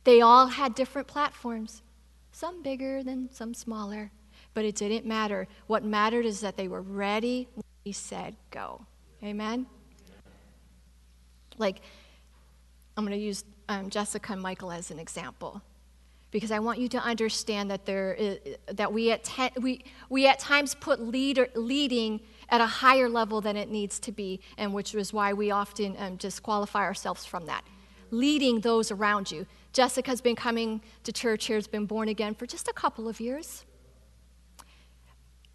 They 0.04 0.20
all 0.20 0.48
had 0.48 0.74
different 0.74 1.08
platforms, 1.08 1.80
some 2.32 2.62
bigger 2.62 3.02
than 3.02 3.30
some 3.32 3.54
smaller, 3.54 4.10
but 4.52 4.66
it 4.66 4.74
didn't 4.74 5.06
matter. 5.06 5.48
What 5.66 5.82
mattered 5.82 6.26
is 6.26 6.42
that 6.42 6.58
they 6.58 6.68
were 6.68 6.82
ready 6.82 7.48
when 7.54 7.64
he 7.84 7.92
said, 7.92 8.36
Go. 8.50 8.84
Amen? 9.22 9.64
Like, 11.56 11.80
I'm 12.96 13.04
going 13.04 13.18
to 13.18 13.24
use 13.24 13.44
um, 13.68 13.90
Jessica 13.90 14.32
and 14.32 14.42
Michael 14.42 14.72
as 14.72 14.90
an 14.90 14.98
example 14.98 15.62
because 16.30 16.50
I 16.50 16.58
want 16.58 16.78
you 16.78 16.88
to 16.88 16.98
understand 16.98 17.70
that, 17.70 17.86
there 17.86 18.14
is, 18.14 18.38
that 18.72 18.92
we, 18.92 19.10
at 19.10 19.28
we, 19.60 19.84
we 20.10 20.26
at 20.26 20.38
times 20.38 20.74
put 20.74 21.00
leader, 21.00 21.48
leading 21.54 22.20
at 22.48 22.60
a 22.60 22.66
higher 22.66 23.08
level 23.08 23.40
than 23.40 23.56
it 23.56 23.70
needs 23.70 23.98
to 24.00 24.12
be, 24.12 24.40
and 24.58 24.74
which 24.74 24.94
is 24.94 25.12
why 25.12 25.32
we 25.32 25.50
often 25.50 25.96
um, 25.98 26.16
disqualify 26.16 26.80
ourselves 26.80 27.24
from 27.24 27.46
that. 27.46 27.64
Leading 28.10 28.60
those 28.60 28.90
around 28.90 29.30
you 29.30 29.46
Jessica's 29.76 30.22
been 30.22 30.36
coming 30.36 30.80
to 31.04 31.12
church 31.12 31.44
here, 31.44 31.56
has 31.56 31.66
been 31.66 31.84
born 31.84 32.08
again 32.08 32.34
for 32.34 32.46
just 32.46 32.66
a 32.66 32.72
couple 32.72 33.10
of 33.10 33.20
years. 33.20 33.66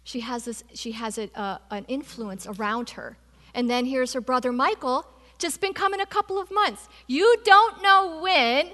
She 0.04 0.20
has, 0.20 0.44
this, 0.44 0.62
she 0.74 0.92
has 0.92 1.18
a, 1.18 1.28
uh, 1.36 1.58
an 1.72 1.84
influence 1.88 2.46
around 2.46 2.90
her. 2.90 3.18
And 3.52 3.68
then 3.68 3.84
here's 3.84 4.12
her 4.12 4.20
brother 4.20 4.52
Michael, 4.52 5.04
just 5.42 5.60
been 5.60 5.74
coming 5.74 6.00
a 6.00 6.06
couple 6.06 6.38
of 6.38 6.50
months. 6.50 6.88
You 7.06 7.36
don't 7.44 7.82
know 7.82 8.20
when 8.22 8.70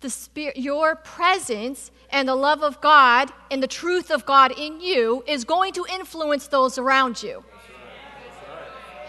the 0.00 0.08
spirit, 0.08 0.56
your 0.56 0.94
presence 0.94 1.90
and 2.10 2.28
the 2.28 2.36
love 2.36 2.62
of 2.62 2.80
God 2.80 3.30
and 3.50 3.62
the 3.62 3.66
truth 3.66 4.10
of 4.10 4.24
God 4.24 4.52
in 4.56 4.80
you 4.80 5.24
is 5.26 5.44
going 5.44 5.72
to 5.74 5.84
influence 5.92 6.46
those 6.46 6.78
around 6.78 7.22
you. 7.22 7.44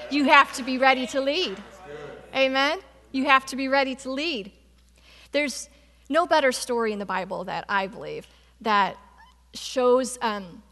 You 0.09 0.25
have 0.25 0.51
to 0.53 0.63
be 0.63 0.79
ready 0.79 1.05
to 1.07 1.21
lead. 1.21 1.61
Amen. 2.35 2.79
You 3.11 3.25
have 3.25 3.45
to 3.47 3.55
be 3.55 3.67
ready 3.67 3.95
to 3.97 4.11
lead. 4.11 4.51
There's 5.31 5.69
no 6.09 6.25
better 6.25 6.51
story 6.51 6.91
in 6.91 6.97
the 6.97 7.05
Bible 7.05 7.43
that 7.43 7.65
I 7.69 7.85
believe 7.85 8.27
that 8.61 8.97
shows 9.53 10.17
um, 10.23 10.63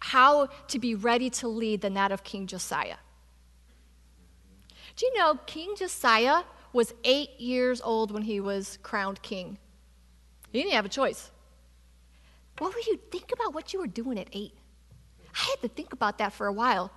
how 0.00 0.46
to 0.68 0.78
be 0.78 0.94
ready 0.94 1.28
to 1.30 1.48
lead 1.48 1.82
than 1.82 1.92
that 1.94 2.10
of 2.10 2.24
King 2.24 2.46
Josiah. 2.46 2.96
Do 4.96 5.04
you 5.04 5.18
know 5.18 5.38
King 5.44 5.74
Josiah 5.76 6.42
was 6.72 6.94
eight 7.04 7.38
years 7.38 7.82
old 7.82 8.10
when 8.10 8.22
he 8.22 8.40
was 8.40 8.78
crowned 8.82 9.20
king? 9.20 9.58
He 10.50 10.62
didn't 10.62 10.72
have 10.72 10.86
a 10.86 10.90
choice. 10.90 11.30
What 12.58 12.74
would 12.74 12.86
you 12.86 12.98
think 13.10 13.30
about 13.30 13.54
what 13.54 13.74
you 13.74 13.80
were 13.80 13.86
doing 13.86 14.18
at 14.18 14.28
eight? 14.32 14.54
I 15.34 15.50
had 15.50 15.60
to 15.60 15.68
think 15.68 15.92
about 15.92 16.16
that 16.18 16.32
for 16.32 16.46
a 16.46 16.52
while 16.52 16.90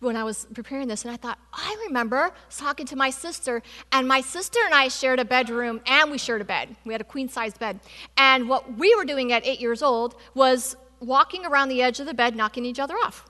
when 0.00 0.16
I 0.16 0.24
was 0.24 0.46
preparing 0.54 0.88
this, 0.88 1.04
and 1.04 1.12
I 1.12 1.16
thought, 1.16 1.38
I 1.52 1.76
remember 1.86 2.30
talking 2.50 2.86
to 2.86 2.96
my 2.96 3.10
sister, 3.10 3.62
and 3.92 4.08
my 4.08 4.20
sister 4.20 4.58
and 4.64 4.74
I 4.74 4.88
shared 4.88 5.18
a 5.18 5.24
bedroom, 5.24 5.80
and 5.86 6.10
we 6.10 6.18
shared 6.18 6.40
a 6.40 6.44
bed. 6.44 6.74
We 6.84 6.92
had 6.92 7.00
a 7.00 7.04
queen 7.04 7.28
sized 7.28 7.58
bed. 7.58 7.80
And 8.16 8.48
what 8.48 8.78
we 8.78 8.94
were 8.94 9.04
doing 9.04 9.32
at 9.32 9.46
eight 9.46 9.60
years 9.60 9.82
old 9.82 10.16
was 10.34 10.76
walking 11.00 11.44
around 11.46 11.68
the 11.68 11.82
edge 11.82 12.00
of 12.00 12.06
the 12.06 12.14
bed, 12.14 12.34
knocking 12.34 12.64
each 12.64 12.78
other 12.78 12.94
off. 12.94 13.26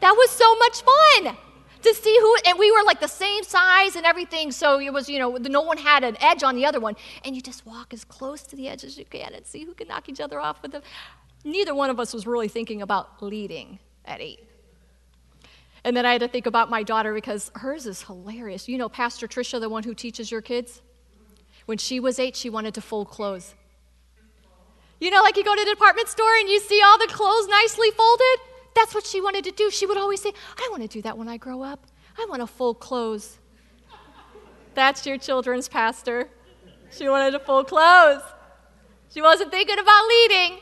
That 0.00 0.12
was 0.12 0.30
so 0.30 0.54
much 0.56 0.82
fun 0.82 1.36
to 1.82 1.94
see 1.94 2.16
who, 2.20 2.36
and 2.46 2.58
we 2.58 2.70
were 2.70 2.82
like 2.84 3.00
the 3.00 3.08
same 3.08 3.42
size 3.44 3.96
and 3.96 4.04
everything, 4.04 4.52
so 4.52 4.80
it 4.80 4.92
was, 4.92 5.08
you 5.08 5.18
know, 5.18 5.36
no 5.36 5.60
one 5.60 5.78
had 5.78 6.04
an 6.04 6.16
edge 6.20 6.42
on 6.42 6.56
the 6.56 6.66
other 6.66 6.80
one. 6.80 6.96
And 7.24 7.34
you 7.34 7.42
just 7.42 7.66
walk 7.66 7.92
as 7.92 8.04
close 8.04 8.42
to 8.44 8.56
the 8.56 8.68
edge 8.68 8.84
as 8.84 8.98
you 8.98 9.04
can 9.04 9.34
and 9.34 9.46
see 9.46 9.64
who 9.64 9.74
can 9.74 9.88
knock 9.88 10.08
each 10.08 10.20
other 10.20 10.40
off 10.40 10.62
with 10.62 10.72
them. 10.72 10.82
Neither 11.44 11.74
one 11.74 11.90
of 11.90 12.00
us 12.00 12.12
was 12.12 12.26
really 12.26 12.48
thinking 12.48 12.82
about 12.82 13.22
leading 13.22 13.78
at 14.04 14.20
eight. 14.20 14.44
And 15.84 15.96
then 15.96 16.04
I 16.04 16.12
had 16.12 16.20
to 16.20 16.28
think 16.28 16.46
about 16.46 16.68
my 16.68 16.82
daughter 16.82 17.14
because 17.14 17.50
hers 17.54 17.86
is 17.86 18.02
hilarious. 18.02 18.68
You 18.68 18.78
know, 18.78 18.88
Pastor 18.88 19.28
Tricia, 19.28 19.60
the 19.60 19.68
one 19.68 19.84
who 19.84 19.94
teaches 19.94 20.30
your 20.30 20.42
kids? 20.42 20.82
When 21.66 21.78
she 21.78 22.00
was 22.00 22.18
eight, 22.18 22.34
she 22.34 22.50
wanted 22.50 22.74
to 22.74 22.80
fold 22.80 23.08
clothes. 23.08 23.54
You 25.00 25.10
know, 25.10 25.22
like 25.22 25.36
you 25.36 25.44
go 25.44 25.54
to 25.54 25.64
the 25.64 25.70
department 25.70 26.08
store 26.08 26.34
and 26.40 26.48
you 26.48 26.58
see 26.60 26.82
all 26.84 26.98
the 26.98 27.06
clothes 27.06 27.46
nicely 27.46 27.90
folded? 27.92 28.40
That's 28.74 28.94
what 28.94 29.06
she 29.06 29.20
wanted 29.20 29.44
to 29.44 29.50
do. 29.50 29.70
She 29.70 29.86
would 29.86 29.96
always 29.96 30.20
say, 30.20 30.32
I 30.56 30.68
want 30.70 30.82
to 30.82 30.88
do 30.88 31.02
that 31.02 31.18
when 31.18 31.28
I 31.28 31.36
grow 31.36 31.62
up. 31.62 31.86
I 32.16 32.26
want 32.28 32.42
a 32.42 32.46
full 32.46 32.74
clothes. 32.74 33.38
That's 34.74 35.06
your 35.06 35.18
children's 35.18 35.68
pastor. 35.68 36.28
She 36.90 37.08
wanted 37.08 37.34
a 37.34 37.40
full 37.40 37.64
clothes. 37.64 38.22
She 39.12 39.22
wasn't 39.22 39.50
thinking 39.50 39.78
about 39.78 40.06
leading. 40.08 40.58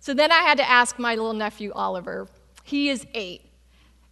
So 0.00 0.14
then 0.14 0.32
I 0.32 0.38
had 0.38 0.58
to 0.58 0.68
ask 0.68 0.98
my 0.98 1.14
little 1.14 1.32
nephew, 1.32 1.72
Oliver. 1.74 2.28
He 2.64 2.88
is 2.88 3.06
eight. 3.14 3.42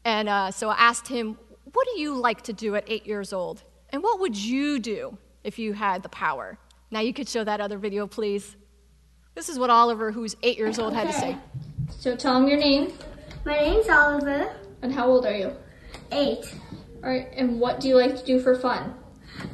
And 0.04 0.28
uh, 0.28 0.50
so 0.50 0.68
I 0.68 0.76
asked 0.78 1.08
him, 1.08 1.38
What 1.72 1.86
do 1.92 2.00
you 2.00 2.14
like 2.14 2.42
to 2.42 2.52
do 2.52 2.74
at 2.74 2.84
eight 2.86 3.06
years 3.06 3.32
old? 3.32 3.62
And 3.90 4.02
what 4.02 4.20
would 4.20 4.36
you 4.36 4.78
do 4.78 5.16
if 5.42 5.58
you 5.58 5.72
had 5.72 6.02
the 6.02 6.08
power? 6.08 6.58
Now 6.90 7.00
you 7.00 7.12
could 7.12 7.28
show 7.28 7.44
that 7.44 7.60
other 7.60 7.78
video, 7.78 8.06
please. 8.06 8.56
This 9.34 9.48
is 9.48 9.58
what 9.58 9.70
Oliver, 9.70 10.12
who's 10.12 10.36
eight 10.42 10.56
years 10.56 10.78
old, 10.78 10.94
had 10.94 11.08
to 11.08 11.12
say. 11.12 11.36
So 11.90 12.16
tell 12.16 12.34
them 12.34 12.48
your 12.48 12.58
name. 12.58 12.92
My 13.44 13.56
name's 13.58 13.88
Oliver. 13.88 14.54
And 14.82 14.92
how 14.92 15.08
old 15.08 15.26
are 15.26 15.34
you? 15.34 15.52
Eight. 16.12 16.54
All 17.02 17.10
right. 17.10 17.28
And 17.34 17.60
what 17.60 17.80
do 17.80 17.88
you 17.88 17.96
like 17.96 18.16
to 18.16 18.24
do 18.24 18.40
for 18.40 18.54
fun? 18.56 18.94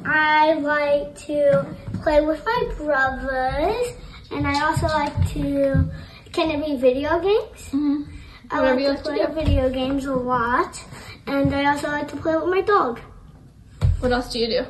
I 0.05 0.53
like 0.53 1.15
to 1.27 1.65
play 2.01 2.21
with 2.21 2.43
my 2.45 2.71
brothers, 2.77 3.87
and 4.31 4.47
I 4.47 4.63
also 4.65 4.87
like 4.87 5.29
to. 5.31 5.89
Can 6.31 6.49
it 6.51 6.65
be 6.65 6.75
video 6.77 7.19
games? 7.19 7.69
Mm-hmm. 7.69 8.03
I 8.51 8.59
Whatever 8.61 8.79
like 8.79 9.03
to 9.03 9.09
like 9.09 9.21
to 9.21 9.27
play 9.27 9.43
do. 9.43 9.47
video 9.51 9.69
games 9.69 10.05
a 10.05 10.13
lot, 10.15 10.83
and 11.27 11.53
I 11.53 11.65
also 11.71 11.87
like 11.89 12.07
to 12.09 12.17
play 12.17 12.35
with 12.35 12.47
my 12.47 12.61
dog. 12.61 12.99
What 13.99 14.11
else 14.11 14.31
do 14.31 14.39
you 14.39 14.47
do? 14.47 14.65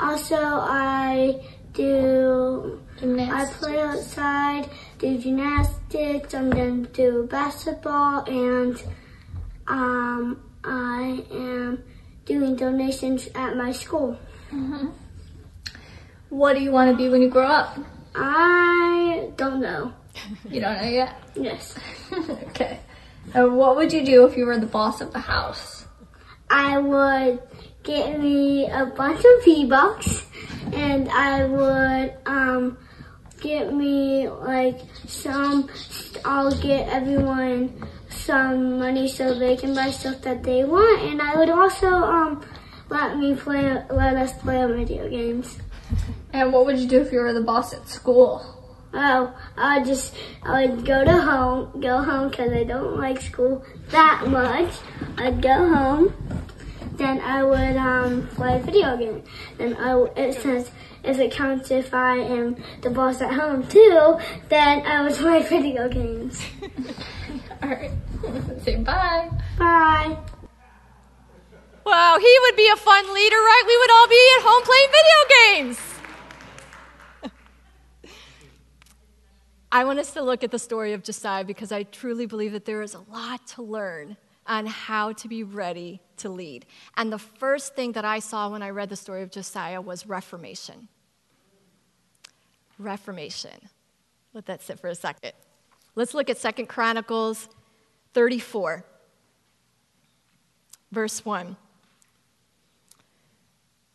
Also, 0.00 0.36
I 0.36 1.42
do. 1.72 2.80
I 3.02 3.44
play 3.58 3.80
outside, 3.80 4.68
do 4.98 5.18
gymnastics, 5.18 6.34
I'm 6.34 6.50
going 6.50 6.86
to 6.86 6.92
do 6.92 7.26
basketball, 7.30 8.24
and 8.24 8.82
um, 9.66 10.42
I 10.64 11.24
am 11.30 11.84
doing 12.24 12.56
donations 12.56 13.28
at 13.34 13.56
my 13.56 13.72
school. 13.72 14.18
What 16.28 16.54
do 16.54 16.60
you 16.62 16.72
want 16.72 16.90
to 16.90 16.96
be 16.96 17.08
when 17.08 17.22
you 17.22 17.28
grow 17.28 17.46
up? 17.46 17.78
I 18.14 19.30
don't 19.36 19.60
know. 19.60 19.92
You 20.48 20.60
don't 20.60 20.80
know 20.80 20.88
yet. 20.88 21.14
Yes. 21.34 21.78
okay. 22.12 22.80
And 23.34 23.56
what 23.56 23.76
would 23.76 23.92
you 23.92 24.04
do 24.04 24.26
if 24.26 24.36
you 24.36 24.46
were 24.46 24.58
the 24.58 24.66
boss 24.66 25.00
of 25.00 25.12
the 25.12 25.18
house? 25.18 25.86
I 26.48 26.78
would 26.78 27.40
get 27.82 28.18
me 28.18 28.66
a 28.66 28.86
bunch 28.86 29.18
of 29.18 29.44
V-Bucks 29.44 30.26
and 30.72 31.08
I 31.10 31.44
would 31.44 32.14
um 32.26 32.78
get 33.40 33.72
me 33.72 34.28
like 34.28 34.80
some 35.06 35.68
I'll 36.24 36.56
get 36.60 36.88
everyone 36.88 37.86
some 38.08 38.78
money 38.78 39.08
so 39.08 39.38
they 39.38 39.56
can 39.56 39.74
buy 39.74 39.90
stuff 39.90 40.22
that 40.22 40.42
they 40.42 40.64
want 40.64 41.02
and 41.02 41.20
I 41.20 41.36
would 41.36 41.50
also 41.50 41.88
um 41.88 42.44
let 42.88 43.18
me 43.18 43.34
play 43.34 43.82
let 43.90 44.16
us 44.16 44.32
play 44.34 44.64
video 44.66 45.08
games. 45.08 45.58
And 46.32 46.52
what 46.52 46.66
would 46.66 46.78
you 46.78 46.86
do 46.86 47.00
if 47.00 47.12
you 47.12 47.20
were 47.20 47.32
the 47.32 47.40
boss 47.40 47.72
at 47.72 47.88
school? 47.88 48.44
Oh, 48.92 49.34
I 49.56 49.78
would 49.78 49.86
just 49.86 50.14
I 50.42 50.66
would 50.66 50.84
go 50.84 51.02
to 51.04 51.22
home, 51.22 51.80
go 51.80 52.02
home 52.02 52.28
because 52.28 52.52
I 52.52 52.64
don't 52.64 52.98
like 52.98 53.22
school 53.22 53.64
that 53.88 54.26
much. 54.26 54.74
I'd 55.16 55.40
go 55.40 55.68
home, 55.74 56.12
then 56.92 57.20
I 57.20 57.42
would 57.42 57.76
um 57.76 58.26
play 58.28 58.60
video 58.60 58.96
game. 58.96 59.22
Then 59.56 59.76
I 59.76 59.94
it 60.16 60.34
says 60.34 60.70
if 61.06 61.18
it 61.18 61.32
counts 61.32 61.70
if 61.70 61.94
I 61.94 62.18
am 62.18 62.56
the 62.82 62.90
boss 62.90 63.20
at 63.20 63.32
home 63.32 63.66
too, 63.66 64.18
then 64.48 64.84
I 64.86 65.02
would 65.02 65.12
play 65.16 65.42
video 65.42 65.88
games. 65.88 66.40
All 67.62 67.68
right. 67.68 67.90
Say 68.62 68.76
bye. 68.76 69.30
Bye. 69.58 70.18
Wow, 71.84 72.18
he 72.20 72.38
would 72.42 72.56
be 72.56 72.68
a 72.72 72.76
fun 72.76 73.14
leader, 73.14 73.36
right? 73.36 73.62
We 73.64 73.76
would 73.78 73.90
all 73.92 74.08
be 74.08 74.28
at 74.36 74.42
home 74.42 74.62
playing 74.64 74.88
video 74.90 75.72
games. 75.72 75.96
I 79.70 79.84
want 79.84 80.00
us 80.00 80.12
to 80.14 80.22
look 80.22 80.42
at 80.42 80.50
the 80.50 80.58
story 80.58 80.94
of 80.94 81.04
Josiah 81.04 81.44
because 81.44 81.70
I 81.70 81.84
truly 81.84 82.26
believe 82.26 82.52
that 82.52 82.64
there 82.64 82.82
is 82.82 82.94
a 82.94 83.00
lot 83.12 83.46
to 83.48 83.62
learn 83.62 84.16
on 84.46 84.66
how 84.66 85.12
to 85.12 85.28
be 85.28 85.42
ready 85.42 86.00
to 86.18 86.28
lead. 86.28 86.66
And 86.96 87.12
the 87.12 87.18
first 87.18 87.74
thing 87.74 87.92
that 87.92 88.04
I 88.04 88.20
saw 88.20 88.48
when 88.48 88.62
I 88.62 88.70
read 88.70 88.88
the 88.88 88.96
story 88.96 89.22
of 89.22 89.30
Josiah 89.30 89.80
was 89.80 90.06
reformation. 90.06 90.88
Reformation. 92.78 93.52
Let 94.32 94.46
that 94.46 94.62
sit 94.62 94.78
for 94.78 94.88
a 94.88 94.94
second. 94.94 95.32
Let's 95.94 96.12
look 96.12 96.28
at 96.28 96.36
Second 96.36 96.66
Chronicles 96.66 97.48
34, 98.12 98.84
verse 100.92 101.24
1. 101.24 101.56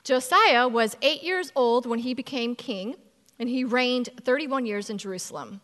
Josiah 0.03 0.67
was 0.67 0.97
eight 1.03 1.21
years 1.21 1.51
old 1.55 1.85
when 1.85 1.99
he 1.99 2.15
became 2.15 2.55
king, 2.55 2.95
and 3.37 3.47
he 3.47 3.63
reigned 3.63 4.09
31 4.23 4.65
years 4.65 4.89
in 4.89 4.97
Jerusalem. 4.97 5.61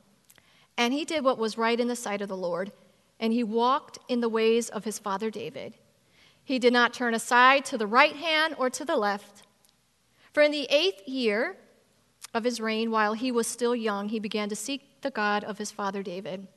And 0.78 0.94
he 0.94 1.06
did 1.06 1.24
what 1.24 1.40
was 1.40 1.58
right 1.58 1.80
in 1.80 1.88
the 1.88 1.96
sight 1.96 2.22
of 2.22 2.30
the 2.30 2.38
Lord, 2.38 2.72
and 3.20 3.34
he 3.34 3.44
walked 3.44 3.98
in 4.08 4.22
the 4.22 4.30
ways 4.30 4.70
of 4.70 4.84
his 4.84 5.00
father 5.00 5.32
David. 5.32 5.74
He 6.44 6.60
did 6.60 6.72
not 6.72 6.94
turn 6.94 7.16
aside 7.16 7.66
to 7.66 7.78
the 7.78 7.88
right 7.88 8.16
hand 8.16 8.56
or 8.60 8.70
to 8.70 8.86
the 8.86 8.96
left. 8.96 9.44
For 10.34 10.44
in 10.44 10.52
the 10.52 10.68
eighth 10.70 11.08
year 11.08 11.58
of 12.38 12.44
his 12.44 12.62
reign, 12.62 12.92
while 12.92 13.14
he 13.14 13.32
was 13.32 13.48
still 13.48 13.76
young, 13.76 14.10
he 14.10 14.20
began 14.20 14.48
to 14.50 14.56
seek 14.56 15.02
the 15.02 15.12
God 15.12 15.44
of 15.44 15.58
his 15.58 15.72
father 15.72 16.04
David. 16.04 16.48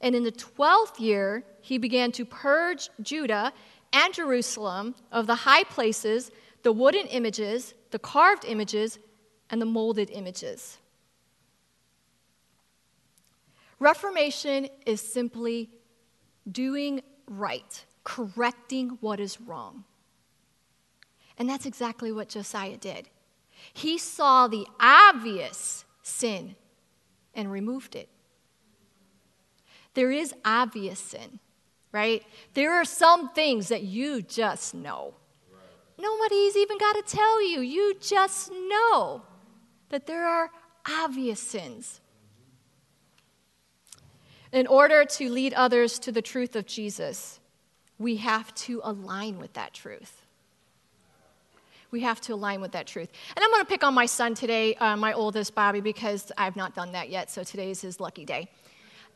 And 0.00 0.14
in 0.14 0.22
the 0.22 0.30
twelfth 0.30 1.00
year, 1.00 1.44
he 1.60 1.78
began 1.78 2.12
to 2.12 2.24
purge 2.24 2.90
Judah 3.02 3.52
and 3.92 4.14
Jerusalem 4.14 4.94
of 5.10 5.26
the 5.26 5.34
high 5.34 5.64
places, 5.64 6.30
the 6.62 6.72
wooden 6.72 7.06
images, 7.06 7.74
the 7.90 7.98
carved 7.98 8.44
images, 8.44 8.98
and 9.50 9.60
the 9.60 9.66
molded 9.66 10.10
images. 10.10 10.78
Reformation 13.78 14.68
is 14.86 15.00
simply 15.00 15.70
doing 16.50 17.02
right, 17.26 17.84
correcting 18.04 18.98
what 19.00 19.18
is 19.18 19.40
wrong. 19.40 19.84
And 21.38 21.48
that's 21.48 21.64
exactly 21.64 22.12
what 22.12 22.28
Josiah 22.28 22.76
did. 22.76 23.08
He 23.72 23.98
saw 23.98 24.48
the 24.48 24.66
obvious 24.78 25.84
sin 26.02 26.56
and 27.34 27.50
removed 27.50 27.94
it. 27.96 28.08
There 29.94 30.10
is 30.10 30.34
obvious 30.44 30.98
sin, 30.98 31.40
right? 31.92 32.22
There 32.54 32.74
are 32.74 32.84
some 32.84 33.30
things 33.30 33.68
that 33.68 33.82
you 33.82 34.22
just 34.22 34.74
know. 34.74 35.14
Nobody's 35.98 36.56
even 36.56 36.78
got 36.78 36.94
to 36.94 37.02
tell 37.02 37.46
you. 37.46 37.60
You 37.60 37.94
just 38.00 38.50
know 38.50 39.22
that 39.90 40.06
there 40.06 40.26
are 40.26 40.50
obvious 40.88 41.40
sins. 41.40 42.00
In 44.52 44.66
order 44.66 45.04
to 45.04 45.30
lead 45.30 45.52
others 45.54 45.98
to 46.00 46.12
the 46.12 46.22
truth 46.22 46.56
of 46.56 46.66
Jesus, 46.66 47.38
we 47.98 48.16
have 48.16 48.54
to 48.54 48.80
align 48.82 49.38
with 49.38 49.52
that 49.52 49.74
truth. 49.74 50.19
We 51.90 52.00
have 52.00 52.20
to 52.22 52.34
align 52.34 52.60
with 52.60 52.72
that 52.72 52.86
truth. 52.86 53.08
And 53.36 53.44
I'm 53.44 53.50
going 53.50 53.62
to 53.62 53.68
pick 53.68 53.82
on 53.82 53.94
my 53.94 54.06
son 54.06 54.34
today, 54.34 54.74
uh, 54.76 54.96
my 54.96 55.12
oldest, 55.12 55.54
Bobby, 55.54 55.80
because 55.80 56.30
I've 56.38 56.56
not 56.56 56.74
done 56.74 56.92
that 56.92 57.10
yet, 57.10 57.30
so 57.30 57.42
today 57.42 57.70
is 57.70 57.80
his 57.80 57.98
lucky 57.98 58.24
day. 58.24 58.48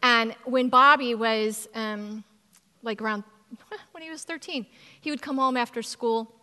And 0.03 0.35
when 0.45 0.69
Bobby 0.69 1.15
was 1.15 1.69
um, 1.75 2.25
like 2.83 3.01
around, 3.01 3.25
when 3.93 4.03
he 4.03 4.11
was 4.11 4.25
13, 4.25 4.67
he 5.01 5.11
would 5.11 5.23
come 5.23 5.37
home 5.37 5.57
after 5.57 5.83
school 5.83 6.35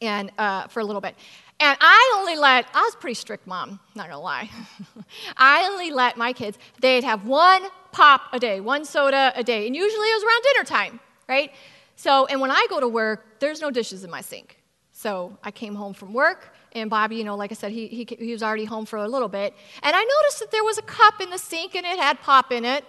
and 0.00 0.30
uh, 0.38 0.66
for 0.68 0.80
a 0.80 0.84
little 0.84 1.00
bit. 1.00 1.14
And 1.60 1.76
I 1.80 2.16
only 2.18 2.36
let, 2.36 2.66
I 2.72 2.82
was 2.82 2.94
pretty 2.96 3.14
strict 3.14 3.46
mom, 3.46 3.80
not 3.94 4.08
gonna 4.08 4.20
lie. 4.20 4.48
I 5.36 5.68
only 5.70 5.90
let 5.90 6.16
my 6.16 6.32
kids, 6.32 6.58
they'd 6.80 7.04
have 7.04 7.26
one 7.26 7.62
pop 7.92 8.22
a 8.32 8.38
day, 8.38 8.60
one 8.60 8.84
soda 8.86 9.32
a 9.36 9.44
day. 9.44 9.66
And 9.66 9.76
usually 9.76 10.08
it 10.08 10.14
was 10.14 10.24
around 10.24 10.42
dinner 10.42 10.64
time, 10.64 11.00
right? 11.28 11.52
So, 12.00 12.24
and 12.24 12.40
when 12.40 12.50
I 12.50 12.66
go 12.70 12.80
to 12.80 12.88
work, 12.88 13.40
there's 13.40 13.60
no 13.60 13.70
dishes 13.70 14.04
in 14.04 14.10
my 14.10 14.22
sink. 14.22 14.56
So 14.90 15.36
I 15.44 15.50
came 15.50 15.74
home 15.74 15.92
from 15.92 16.14
work, 16.14 16.54
and 16.72 16.88
Bobby, 16.88 17.16
you 17.16 17.24
know, 17.24 17.36
like 17.36 17.52
I 17.52 17.54
said, 17.54 17.72
he, 17.72 17.88
he, 17.88 18.06
he 18.18 18.32
was 18.32 18.42
already 18.42 18.64
home 18.64 18.86
for 18.86 18.96
a 18.96 19.06
little 19.06 19.28
bit. 19.28 19.54
And 19.82 19.94
I 19.94 20.02
noticed 20.02 20.38
that 20.40 20.50
there 20.50 20.64
was 20.64 20.78
a 20.78 20.82
cup 21.00 21.20
in 21.20 21.28
the 21.28 21.36
sink 21.36 21.74
and 21.74 21.84
it 21.84 21.98
had 21.98 22.18
pop 22.22 22.52
in 22.52 22.64
it. 22.64 22.86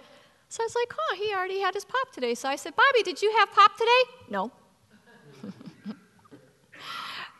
So 0.48 0.62
I 0.62 0.64
was 0.64 0.74
like, 0.74 0.94
huh, 0.96 1.16
he 1.16 1.34
already 1.34 1.60
had 1.60 1.74
his 1.74 1.84
pop 1.84 2.10
today. 2.10 2.34
So 2.34 2.48
I 2.48 2.56
said, 2.56 2.74
Bobby, 2.74 3.02
did 3.02 3.20
you 3.20 3.30
have 3.36 3.52
pop 3.52 3.76
today? 3.76 4.02
No. 4.30 4.50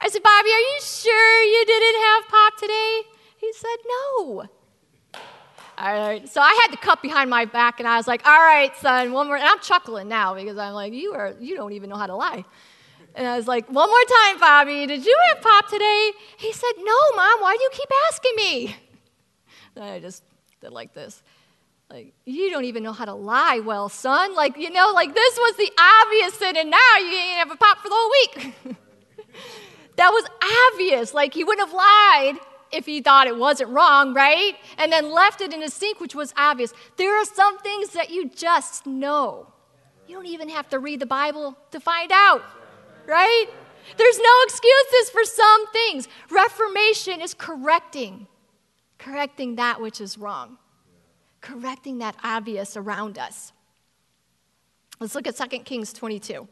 I 0.02 0.10
said, 0.10 0.22
Bobby, 0.22 0.50
are 0.50 0.66
you 0.72 0.78
sure 0.82 1.42
you 1.42 1.64
didn't 1.64 2.02
have 2.02 2.28
pop 2.28 2.58
today? 2.58 3.00
He 3.38 3.50
said, 3.54 3.78
no. 3.88 4.44
All 5.82 5.92
right. 5.92 6.28
So 6.28 6.40
I 6.40 6.56
had 6.62 6.72
the 6.72 6.76
cup 6.76 7.02
behind 7.02 7.28
my 7.28 7.44
back, 7.44 7.80
and 7.80 7.88
I 7.88 7.96
was 7.96 8.06
like, 8.06 8.24
all 8.24 8.38
right, 8.38 8.70
son, 8.76 9.10
one 9.10 9.26
more. 9.26 9.34
And 9.34 9.44
I'm 9.44 9.58
chuckling 9.58 10.06
now 10.06 10.32
because 10.32 10.56
I'm 10.56 10.74
like, 10.74 10.92
you 10.92 11.12
are, 11.14 11.34
you 11.40 11.56
don't 11.56 11.72
even 11.72 11.90
know 11.90 11.96
how 11.96 12.06
to 12.06 12.14
lie. 12.14 12.44
And 13.16 13.26
I 13.26 13.36
was 13.36 13.48
like, 13.48 13.68
one 13.68 13.88
more 13.88 14.04
time, 14.20 14.38
Bobby, 14.38 14.86
did 14.86 15.04
you 15.04 15.18
have 15.28 15.42
pop 15.42 15.68
today? 15.68 16.12
He 16.36 16.52
said, 16.52 16.70
no, 16.78 16.94
mom, 17.16 17.40
why 17.40 17.56
do 17.56 17.64
you 17.64 17.70
keep 17.72 17.88
asking 18.08 18.32
me? 18.36 18.76
And 19.74 19.82
I 19.86 20.00
just 20.00 20.22
did 20.60 20.70
like 20.70 20.92
this. 20.92 21.22
Like, 21.88 22.12
you 22.26 22.50
don't 22.50 22.66
even 22.66 22.82
know 22.82 22.92
how 22.92 23.06
to 23.06 23.14
lie 23.14 23.60
well, 23.64 23.88
son. 23.88 24.34
Like, 24.34 24.58
you 24.58 24.68
know, 24.68 24.92
like 24.94 25.14
this 25.14 25.36
was 25.38 25.56
the 25.56 25.70
obvious 25.78 26.34
sin, 26.34 26.58
and 26.58 26.70
now 26.70 26.96
you 26.98 27.16
ain't 27.16 27.38
have 27.38 27.50
a 27.50 27.56
pop 27.56 27.78
for 27.78 27.88
the 27.88 27.94
whole 27.96 28.10
week. 28.10 28.76
That 29.96 30.10
was 30.10 30.24
obvious. 30.72 31.14
Like 31.14 31.34
he 31.34 31.44
wouldn't 31.44 31.68
have 31.68 31.74
lied 31.74 32.40
if 32.72 32.86
he 32.86 33.00
thought 33.00 33.26
it 33.26 33.36
wasn't 33.36 33.70
wrong, 33.70 34.14
right? 34.14 34.54
And 34.78 34.90
then 34.90 35.12
left 35.12 35.40
it 35.40 35.52
in 35.52 35.60
his 35.60 35.74
sink, 35.74 36.00
which 36.00 36.14
was 36.14 36.32
obvious. 36.36 36.72
There 36.96 37.16
are 37.20 37.24
some 37.24 37.58
things 37.58 37.90
that 37.90 38.10
you 38.10 38.28
just 38.28 38.86
know. 38.86 39.52
You 40.08 40.16
don't 40.16 40.26
even 40.26 40.48
have 40.48 40.68
to 40.70 40.78
read 40.78 41.00
the 41.00 41.06
Bible 41.06 41.56
to 41.70 41.80
find 41.80 42.10
out, 42.12 42.42
right? 43.06 43.46
There's 43.96 44.18
no 44.18 44.42
excuses 44.44 45.10
for 45.10 45.24
some 45.24 45.66
things. 45.72 46.08
Reformation 46.30 47.20
is 47.20 47.34
correcting, 47.34 48.26
correcting 48.98 49.56
that 49.56 49.80
which 49.80 50.00
is 50.00 50.18
wrong, 50.18 50.58
correcting 51.40 51.98
that 51.98 52.16
obvious 52.22 52.76
around 52.76 53.18
us. 53.18 53.52
Let's 55.00 55.14
look 55.14 55.26
at 55.26 55.36
2 55.36 55.58
Kings 55.60 55.92
22, 55.92 56.46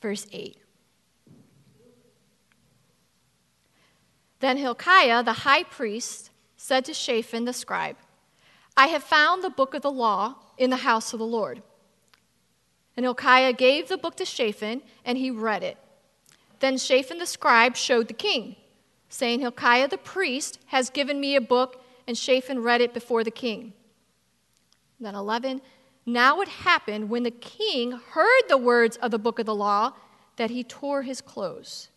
verse 0.00 0.26
8. 0.32 0.58
Then 4.44 4.58
Hilkiah, 4.58 5.22
the 5.22 5.44
high 5.48 5.62
priest, 5.62 6.28
said 6.58 6.84
to 6.84 6.92
Shaphan 6.92 7.46
the 7.46 7.54
scribe, 7.54 7.96
I 8.76 8.88
have 8.88 9.02
found 9.02 9.42
the 9.42 9.48
book 9.48 9.72
of 9.72 9.80
the 9.80 9.90
law 9.90 10.34
in 10.58 10.68
the 10.68 10.84
house 10.84 11.14
of 11.14 11.18
the 11.18 11.24
Lord. 11.24 11.62
And 12.94 13.06
Hilkiah 13.06 13.54
gave 13.54 13.88
the 13.88 13.96
book 13.96 14.16
to 14.16 14.26
Shaphan, 14.26 14.82
and 15.02 15.16
he 15.16 15.30
read 15.30 15.62
it. 15.62 15.78
Then 16.60 16.76
Shaphan 16.76 17.16
the 17.16 17.24
scribe 17.24 17.74
showed 17.74 18.06
the 18.06 18.12
king, 18.12 18.56
saying, 19.08 19.40
Hilkiah 19.40 19.88
the 19.88 19.96
priest 19.96 20.58
has 20.66 20.90
given 20.90 21.20
me 21.20 21.36
a 21.36 21.40
book, 21.40 21.82
and 22.06 22.14
Shaphan 22.14 22.62
read 22.62 22.82
it 22.82 22.92
before 22.92 23.24
the 23.24 23.30
king. 23.30 23.72
Then 25.00 25.14
11, 25.14 25.62
now 26.04 26.42
it 26.42 26.48
happened 26.48 27.08
when 27.08 27.22
the 27.22 27.30
king 27.30 27.92
heard 27.92 28.42
the 28.50 28.58
words 28.58 28.98
of 28.98 29.10
the 29.10 29.18
book 29.18 29.38
of 29.38 29.46
the 29.46 29.54
law 29.54 29.94
that 30.36 30.50
he 30.50 30.62
tore 30.62 31.00
his 31.00 31.22
clothes. 31.22 31.88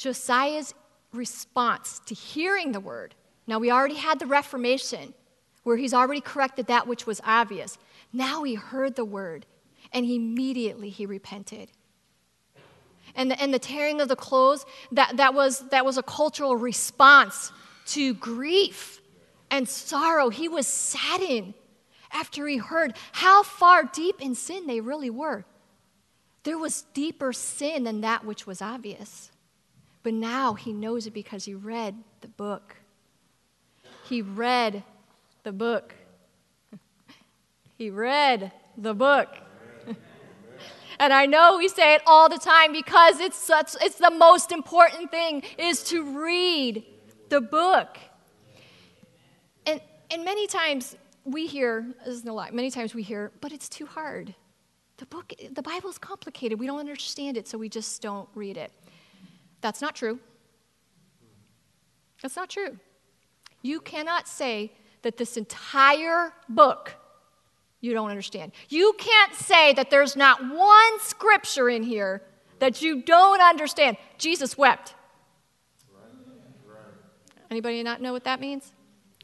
Josiah's 0.00 0.72
response 1.12 2.00
to 2.06 2.14
hearing 2.14 2.72
the 2.72 2.80
word. 2.80 3.14
Now, 3.46 3.58
we 3.58 3.70
already 3.70 3.96
had 3.96 4.18
the 4.18 4.26
Reformation 4.26 5.12
where 5.62 5.76
he's 5.76 5.92
already 5.92 6.22
corrected 6.22 6.68
that 6.68 6.86
which 6.86 7.06
was 7.06 7.20
obvious. 7.22 7.76
Now 8.10 8.42
he 8.42 8.54
heard 8.54 8.96
the 8.96 9.04
word 9.04 9.44
and 9.92 10.06
immediately 10.06 10.88
he 10.88 11.04
repented. 11.04 11.70
And 13.14 13.30
the, 13.30 13.42
and 13.42 13.52
the 13.52 13.58
tearing 13.58 14.00
of 14.00 14.08
the 14.08 14.16
clothes, 14.16 14.64
that, 14.92 15.18
that, 15.18 15.34
was, 15.34 15.68
that 15.68 15.84
was 15.84 15.98
a 15.98 16.02
cultural 16.02 16.56
response 16.56 17.52
to 17.88 18.14
grief 18.14 19.02
and 19.50 19.68
sorrow. 19.68 20.30
He 20.30 20.48
was 20.48 20.66
saddened 20.66 21.52
after 22.10 22.46
he 22.46 22.56
heard 22.56 22.96
how 23.12 23.42
far 23.42 23.84
deep 23.84 24.22
in 24.22 24.34
sin 24.34 24.66
they 24.66 24.80
really 24.80 25.10
were. 25.10 25.44
There 26.44 26.56
was 26.56 26.86
deeper 26.94 27.34
sin 27.34 27.84
than 27.84 28.00
that 28.00 28.24
which 28.24 28.46
was 28.46 28.62
obvious. 28.62 29.30
But 30.02 30.14
now 30.14 30.54
he 30.54 30.72
knows 30.72 31.06
it 31.06 31.12
because 31.12 31.44
he 31.44 31.54
read 31.54 31.94
the 32.20 32.28
book. 32.28 32.76
He 34.04 34.22
read 34.22 34.82
the 35.42 35.52
book. 35.52 35.94
he 37.78 37.90
read 37.90 38.52
the 38.76 38.94
book. 38.94 39.28
and 40.98 41.12
I 41.12 41.26
know 41.26 41.58
we 41.58 41.68
say 41.68 41.94
it 41.94 42.02
all 42.06 42.28
the 42.28 42.38
time 42.38 42.72
because 42.72 43.20
it's 43.20 43.36
such 43.36 43.76
it's 43.80 43.96
the 43.96 44.10
most 44.10 44.52
important 44.52 45.10
thing 45.10 45.42
is 45.58 45.84
to 45.84 46.18
read 46.18 46.84
the 47.28 47.40
book. 47.40 47.98
And 49.66 49.80
and 50.10 50.24
many 50.24 50.46
times 50.46 50.96
we 51.24 51.46
hear, 51.46 51.86
this 52.04 52.14
isn't 52.16 52.28
a 52.28 52.32
lot, 52.32 52.54
many 52.54 52.70
times 52.70 52.94
we 52.94 53.02
hear, 53.02 53.30
but 53.40 53.52
it's 53.52 53.68
too 53.68 53.86
hard. 53.86 54.34
The 54.96 55.06
book, 55.06 55.32
the 55.50 55.62
Bible 55.62 55.88
is 55.88 55.98
complicated. 55.98 56.58
We 56.58 56.66
don't 56.66 56.78
understand 56.78 57.36
it, 57.36 57.48
so 57.48 57.56
we 57.56 57.68
just 57.68 58.02
don't 58.02 58.28
read 58.34 58.56
it. 58.56 58.72
That's 59.60 59.80
not 59.80 59.94
true. 59.94 60.18
That's 62.22 62.36
not 62.36 62.50
true. 62.50 62.78
You 63.62 63.80
cannot 63.80 64.28
say 64.28 64.72
that 65.02 65.16
this 65.16 65.36
entire 65.36 66.32
book 66.48 66.96
you 67.80 67.94
don't 67.94 68.10
understand. 68.10 68.52
You 68.68 68.94
can't 68.98 69.34
say 69.34 69.72
that 69.72 69.90
there's 69.90 70.14
not 70.14 70.40
one 70.40 71.00
scripture 71.00 71.70
in 71.70 71.82
here 71.82 72.22
that 72.58 72.82
you 72.82 73.02
don't 73.02 73.40
understand. 73.40 73.96
Jesus 74.18 74.56
wept. 74.58 74.94
Anybody 77.50 77.82
not 77.82 78.00
know 78.00 78.12
what 78.12 78.24
that 78.24 78.38
means? 78.38 78.72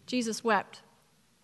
Jesus 0.07 0.43
wept, 0.43 0.83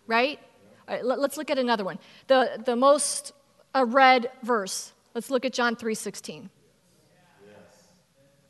right? 0.05 0.39
All 0.87 0.95
right, 0.95 1.05
let, 1.05 1.19
us 1.19 1.37
look 1.37 1.49
at 1.49 1.57
another 1.57 1.85
one. 1.85 1.97
The, 2.27 2.61
the 2.65 2.75
most 2.75 3.31
uh, 3.73 3.85
read 3.85 4.29
verse. 4.41 4.91
Let's 5.13 5.29
look 5.29 5.45
at 5.45 5.53
John 5.53 5.75
3:16. 5.75 6.49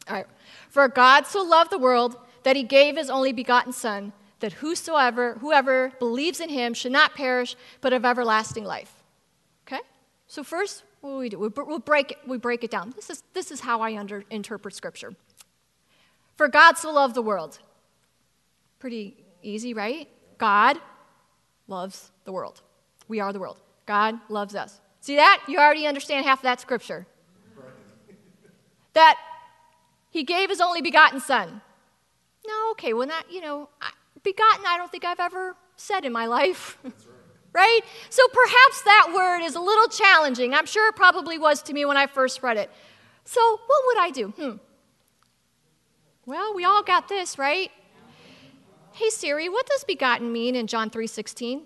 All 0.09 0.15
right. 0.15 0.25
For 0.69 0.87
God 0.87 1.25
so 1.25 1.41
loved 1.41 1.71
the 1.71 1.77
world 1.77 2.17
that 2.43 2.55
he 2.55 2.63
gave 2.63 2.97
his 2.97 3.09
only 3.09 3.31
begotten 3.31 3.71
Son, 3.71 4.13
that 4.39 4.53
whosoever, 4.53 5.35
whoever 5.35 5.93
believes 5.99 6.39
in 6.39 6.49
him 6.49 6.73
should 6.73 6.91
not 6.91 7.15
perish, 7.15 7.55
but 7.79 7.93
have 7.93 8.03
everlasting 8.03 8.65
life. 8.65 9.03
Okay? 9.65 9.81
So 10.27 10.43
first, 10.43 10.83
what 11.01 11.11
do 11.11 11.17
we 11.17 11.29
do? 11.29 11.39
We'll 11.39 11.79
break 11.79 12.11
it, 12.11 12.17
we 12.27 12.37
break 12.37 12.63
it 12.63 12.71
down. 12.71 12.91
This 12.95 13.09
is, 13.09 13.23
this 13.33 13.51
is 13.51 13.61
how 13.61 13.81
I 13.81 13.97
under, 13.97 14.23
interpret 14.29 14.73
Scripture. 14.73 15.15
For 16.35 16.47
God 16.47 16.77
so 16.77 16.91
loved 16.91 17.15
the 17.15 17.21
world. 17.21 17.59
Pretty 18.79 19.15
easy, 19.41 19.73
right? 19.73 20.09
God 20.37 20.77
loves 21.67 22.11
the 22.25 22.31
world. 22.31 22.61
We 23.07 23.19
are 23.19 23.31
the 23.31 23.39
world. 23.39 23.59
God 23.85 24.19
loves 24.29 24.55
us. 24.55 24.81
See 24.99 25.15
that? 25.17 25.43
You 25.47 25.59
already 25.59 25.85
understand 25.85 26.25
half 26.25 26.39
of 26.39 26.43
that 26.43 26.61
scripture. 26.61 27.05
That 28.93 29.17
he 30.13 30.23
gave 30.23 30.51
his 30.51 30.61
only 30.61 30.79
begotten 30.79 31.19
son. 31.19 31.61
No, 32.45 32.71
okay, 32.71 32.93
well, 32.93 33.07
not, 33.07 33.31
you 33.31 33.41
know, 33.41 33.67
begotten, 34.21 34.63
I 34.67 34.77
don't 34.77 34.91
think 34.91 35.03
I've 35.03 35.19
ever 35.19 35.55
said 35.75 36.05
in 36.05 36.13
my 36.13 36.27
life. 36.27 36.77
Right. 36.83 36.93
right? 37.53 37.79
So 38.11 38.21
perhaps 38.27 38.83
that 38.83 39.11
word 39.15 39.43
is 39.43 39.55
a 39.55 39.59
little 39.59 39.87
challenging. 39.87 40.53
I'm 40.53 40.67
sure 40.67 40.87
it 40.87 40.95
probably 40.95 41.39
was 41.39 41.63
to 41.63 41.73
me 41.73 41.83
when 41.83 41.97
I 41.97 42.05
first 42.05 42.43
read 42.43 42.57
it. 42.57 42.69
So, 43.25 43.41
what 43.41 43.81
would 43.87 43.97
I 43.97 44.09
do? 44.11 44.27
Hmm. 44.29 44.57
Well, 46.27 46.53
we 46.53 46.63
all 46.63 46.83
got 46.83 47.09
this, 47.09 47.39
right? 47.39 47.71
Hey 48.91 49.09
Siri, 49.09 49.49
what 49.49 49.65
does 49.65 49.83
begotten 49.83 50.31
mean 50.31 50.55
in 50.55 50.67
John 50.67 50.91
3:16? 50.91 51.63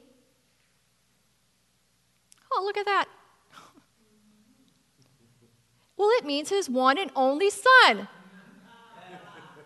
Oh, 2.54 2.62
look 2.64 2.78
at 2.78 2.86
that. 2.86 3.08
Well, 5.98 6.10
it 6.20 6.26
means 6.26 6.50
his 6.50 6.70
one 6.70 7.00
and 7.00 7.10
only 7.16 7.50
son. 7.50 8.08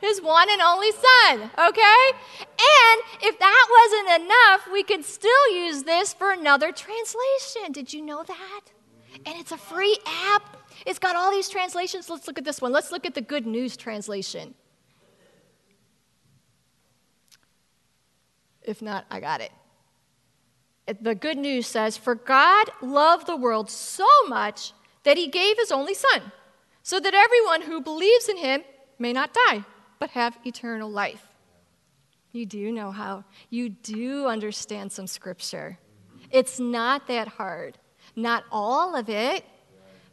His 0.01 0.21
one 0.21 0.47
and 0.49 0.61
only 0.61 0.91
son, 0.91 1.51
okay? 1.57 2.03
And 2.39 3.01
if 3.21 3.37
that 3.37 3.67
wasn't 3.69 4.23
enough, 4.23 4.73
we 4.73 4.83
could 4.83 5.05
still 5.05 5.53
use 5.53 5.83
this 5.83 6.13
for 6.13 6.31
another 6.31 6.71
translation. 6.71 7.71
Did 7.71 7.93
you 7.93 8.01
know 8.01 8.23
that? 8.23 8.61
And 9.25 9.39
it's 9.39 9.51
a 9.51 9.57
free 9.57 9.97
app. 10.05 10.57
It's 10.85 10.97
got 10.99 11.15
all 11.15 11.31
these 11.31 11.49
translations. 11.49 12.09
Let's 12.09 12.27
look 12.27 12.39
at 12.39 12.45
this 12.45 12.61
one. 12.61 12.71
Let's 12.71 12.91
look 12.91 13.05
at 13.05 13.13
the 13.13 13.21
Good 13.21 13.45
News 13.45 13.77
translation. 13.77 14.55
If 18.63 18.81
not, 18.81 19.05
I 19.09 19.19
got 19.19 19.41
it. 19.41 19.51
The 21.01 21.15
Good 21.15 21.37
News 21.37 21.67
says, 21.67 21.97
For 21.97 22.15
God 22.15 22.69
loved 22.81 23.27
the 23.27 23.35
world 23.35 23.69
so 23.69 24.07
much 24.27 24.73
that 25.03 25.17
he 25.17 25.27
gave 25.27 25.57
his 25.57 25.71
only 25.71 25.93
Son, 25.93 26.31
so 26.83 26.99
that 26.99 27.13
everyone 27.13 27.63
who 27.63 27.81
believes 27.81 28.27
in 28.27 28.37
him 28.37 28.63
may 28.99 29.13
not 29.13 29.33
die, 29.33 29.65
but 30.01 30.09
have 30.09 30.35
eternal 30.43 30.89
life. 30.89 31.27
You 32.31 32.47
do 32.47 32.71
know 32.71 32.89
how, 32.89 33.23
you 33.51 33.69
do 33.69 34.25
understand 34.25 34.91
some 34.91 35.05
scripture. 35.05 35.77
It's 36.31 36.59
not 36.59 37.07
that 37.07 37.27
hard. 37.27 37.77
Not 38.15 38.43
all 38.51 38.95
of 38.95 39.09
it. 39.09 39.45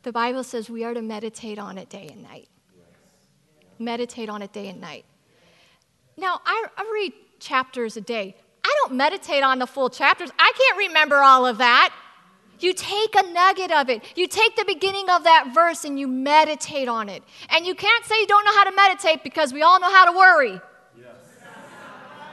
The 0.03 0.12
Bible 0.12 0.44
says 0.44 0.68
we 0.68 0.85
are 0.85 0.92
to 0.92 1.01
meditate 1.01 1.59
on 1.59 1.79
it 1.79 1.88
day 1.88 2.07
and 2.12 2.22
night. 2.22 2.48
Meditate 3.79 4.29
on 4.29 4.42
it 4.42 4.53
day 4.53 4.68
and 4.68 4.79
night. 4.79 5.07
Now, 6.18 6.38
I, 6.44 6.66
I 6.77 6.90
read 6.92 7.14
chapters 7.40 7.96
a 7.96 8.03
day. 8.03 8.37
I 8.62 8.74
don't 8.83 8.94
meditate 8.94 9.42
on 9.42 9.59
the 9.59 9.66
full 9.66 9.88
chapters. 9.88 10.31
I 10.38 10.53
can't 10.55 10.88
remember 10.88 11.16
all 11.16 11.46
of 11.46 11.59
that. 11.59 11.94
You 12.60 12.72
take 12.72 13.14
a 13.14 13.22
nugget 13.30 13.70
of 13.70 13.88
it. 13.88 14.02
You 14.16 14.26
take 14.26 14.56
the 14.56 14.64
beginning 14.64 15.08
of 15.10 15.24
that 15.24 15.52
verse 15.54 15.84
and 15.84 15.98
you 15.98 16.08
meditate 16.08 16.88
on 16.88 17.08
it. 17.08 17.22
And 17.50 17.66
you 17.66 17.74
can't 17.74 18.04
say 18.04 18.20
you 18.20 18.26
don't 18.26 18.44
know 18.44 18.54
how 18.54 18.64
to 18.64 18.74
meditate 18.74 19.22
because 19.22 19.52
we 19.52 19.62
all 19.62 19.80
know 19.80 19.90
how 19.90 20.10
to 20.10 20.16
worry. 20.16 20.60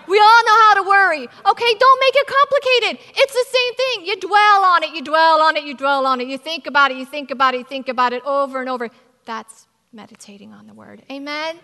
We 0.07 0.19
all 0.19 0.45
know 0.45 0.59
how 0.67 0.73
to 0.75 0.83
worry. 0.83 1.23
Okay, 1.23 1.73
don't 1.79 1.99
make 1.99 2.15
it 2.15 2.27
complicated. 2.27 3.05
It's 3.15 3.33
the 3.33 3.45
same 3.57 3.73
thing. 3.75 4.05
You 4.05 4.19
dwell 4.19 4.63
on 4.63 4.83
it, 4.83 4.93
you 4.93 5.01
dwell 5.01 5.41
on 5.41 5.57
it, 5.57 5.63
you 5.63 5.75
dwell 5.75 6.05
on 6.05 6.21
it. 6.21 6.27
You 6.27 6.37
think 6.37 6.67
about 6.67 6.91
it, 6.91 6.97
you 6.97 7.05
think 7.05 7.31
about 7.31 7.55
it, 7.55 7.57
you 7.57 7.63
think 7.63 7.89
about 7.89 8.13
it 8.13 8.23
over 8.23 8.59
and 8.59 8.69
over. 8.69 8.89
That's 9.25 9.67
meditating 9.91 10.53
on 10.53 10.67
the 10.67 10.73
word. 10.73 11.01
Amen? 11.11 11.55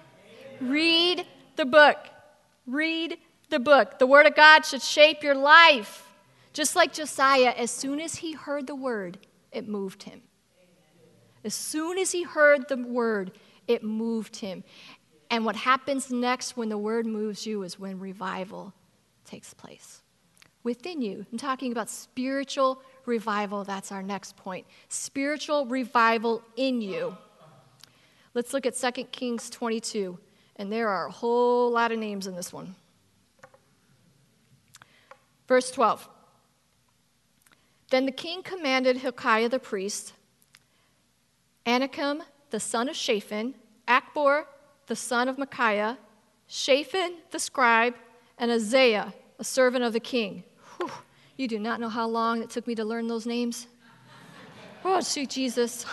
Amen. 0.59 0.71
Read 0.71 1.25
the 1.55 1.65
book. 1.65 1.97
Read 2.65 3.17
the 3.49 3.59
book. 3.59 3.99
The 3.99 4.07
word 4.07 4.25
of 4.25 4.35
God 4.35 4.65
should 4.65 4.81
shape 4.81 5.21
your 5.21 5.35
life. 5.35 6.10
Just 6.53 6.75
like 6.75 6.93
Josiah, 6.93 7.53
as 7.57 7.71
soon 7.71 7.99
as 7.99 8.15
he 8.15 8.33
heard 8.33 8.67
the 8.67 8.75
word, 8.75 9.17
it 9.51 9.67
moved 9.67 10.03
him. 10.03 10.21
As 11.43 11.53
soon 11.53 11.97
as 11.97 12.11
he 12.11 12.23
heard 12.23 12.67
the 12.67 12.77
word, 12.77 13.31
it 13.67 13.83
moved 13.83 14.35
him. 14.35 14.63
And 15.29 15.45
what 15.45 15.55
happens 15.55 16.11
next 16.11 16.57
when 16.57 16.69
the 16.69 16.77
word 16.77 17.05
moves 17.05 17.45
you 17.45 17.63
is 17.63 17.79
when 17.79 17.99
revival 17.99 18.73
takes 19.25 19.53
place 19.53 20.01
within 20.63 21.01
you. 21.01 21.25
I'm 21.31 21.37
talking 21.37 21.71
about 21.71 21.89
spiritual 21.89 22.81
revival. 23.05 23.63
That's 23.63 23.91
our 23.91 24.03
next 24.03 24.35
point. 24.35 24.65
Spiritual 24.89 25.65
revival 25.65 26.43
in 26.57 26.81
you. 26.81 27.17
Let's 28.33 28.53
look 28.53 28.65
at 28.65 28.75
2 28.75 29.05
Kings 29.05 29.49
22. 29.49 30.17
And 30.57 30.71
there 30.71 30.89
are 30.89 31.07
a 31.07 31.11
whole 31.11 31.71
lot 31.71 31.91
of 31.91 31.99
names 31.99 32.27
in 32.27 32.35
this 32.35 32.53
one. 32.53 32.75
Verse 35.47 35.71
12. 35.71 36.07
Then 37.91 38.05
the 38.05 38.11
king 38.11 38.41
commanded 38.41 38.97
Hilkiah 38.97 39.49
the 39.49 39.59
priest, 39.59 40.13
Ahikam 41.65 42.21
the 42.49 42.59
son 42.59 42.87
of 42.87 42.95
Shaphan, 42.95 43.53
Achbor 43.87 44.45
the 44.87 44.95
son 44.95 45.27
of 45.27 45.37
Micaiah, 45.37 45.97
Shaphan 46.47 47.17
the 47.31 47.39
scribe, 47.39 47.95
and 48.37 48.49
Asaiah, 48.49 49.13
a 49.39 49.43
servant 49.43 49.83
of 49.83 49.91
the 49.91 49.99
king. 49.99 50.43
Whew, 50.77 50.89
you 51.35 51.49
do 51.49 51.59
not 51.59 51.81
know 51.81 51.89
how 51.89 52.07
long 52.07 52.41
it 52.41 52.49
took 52.49 52.65
me 52.65 52.75
to 52.75 52.85
learn 52.85 53.07
those 53.07 53.25
names. 53.25 53.67
Oh, 54.85 55.01
sweet 55.01 55.29
Jesus. 55.29 55.85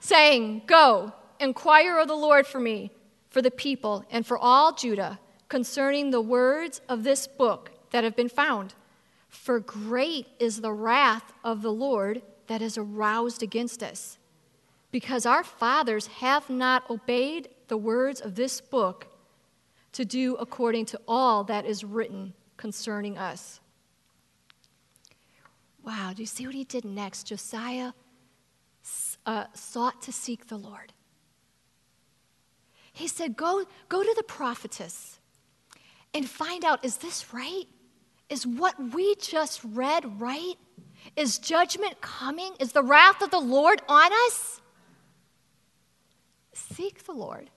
Saying, 0.00 0.62
Go, 0.66 1.12
inquire 1.38 1.98
of 1.98 2.08
the 2.08 2.14
Lord 2.14 2.46
for 2.46 2.60
me, 2.60 2.90
for 3.28 3.42
the 3.42 3.50
people, 3.50 4.06
and 4.10 4.26
for 4.26 4.38
all 4.38 4.72
Judah 4.72 5.20
concerning 5.50 6.10
the 6.10 6.20
words 6.20 6.80
of 6.88 7.04
this 7.04 7.26
book 7.26 7.70
that 7.90 8.04
have 8.04 8.16
been 8.16 8.30
found. 8.30 8.74
For 9.28 9.60
great 9.60 10.26
is 10.38 10.60
the 10.60 10.72
wrath 10.72 11.32
of 11.44 11.62
the 11.62 11.72
Lord 11.72 12.22
that 12.46 12.62
is 12.62 12.78
aroused 12.78 13.42
against 13.42 13.82
us, 13.82 14.18
because 14.90 15.26
our 15.26 15.44
fathers 15.44 16.06
have 16.06 16.48
not 16.48 16.88
obeyed 16.90 17.48
the 17.68 17.76
words 17.76 18.20
of 18.20 18.34
this 18.34 18.60
book 18.60 19.06
to 19.92 20.04
do 20.04 20.34
according 20.36 20.86
to 20.86 21.00
all 21.06 21.44
that 21.44 21.66
is 21.66 21.84
written 21.84 22.32
concerning 22.56 23.18
us. 23.18 23.60
Wow, 25.84 26.12
do 26.14 26.22
you 26.22 26.26
see 26.26 26.46
what 26.46 26.54
he 26.54 26.64
did 26.64 26.84
next? 26.84 27.24
Josiah 27.24 27.92
uh, 29.26 29.44
sought 29.54 30.02
to 30.02 30.12
seek 30.12 30.48
the 30.48 30.56
Lord. 30.56 30.92
He 32.92 33.08
said, 33.08 33.36
go, 33.36 33.64
go 33.88 34.02
to 34.02 34.14
the 34.16 34.22
prophetess 34.22 35.18
and 36.12 36.28
find 36.28 36.64
out 36.64 36.84
is 36.84 36.96
this 36.96 37.32
right? 37.32 37.66
Is 38.28 38.46
what 38.46 38.74
we 38.92 39.14
just 39.16 39.60
read 39.64 40.20
right? 40.20 40.54
Is 41.16 41.38
judgment 41.38 42.00
coming? 42.00 42.52
Is 42.60 42.72
the 42.72 42.82
wrath 42.82 43.22
of 43.22 43.30
the 43.30 43.40
Lord 43.40 43.80
on 43.88 44.10
us? 44.26 44.60
Seek 46.52 47.04
the 47.04 47.12
Lord. 47.12 47.50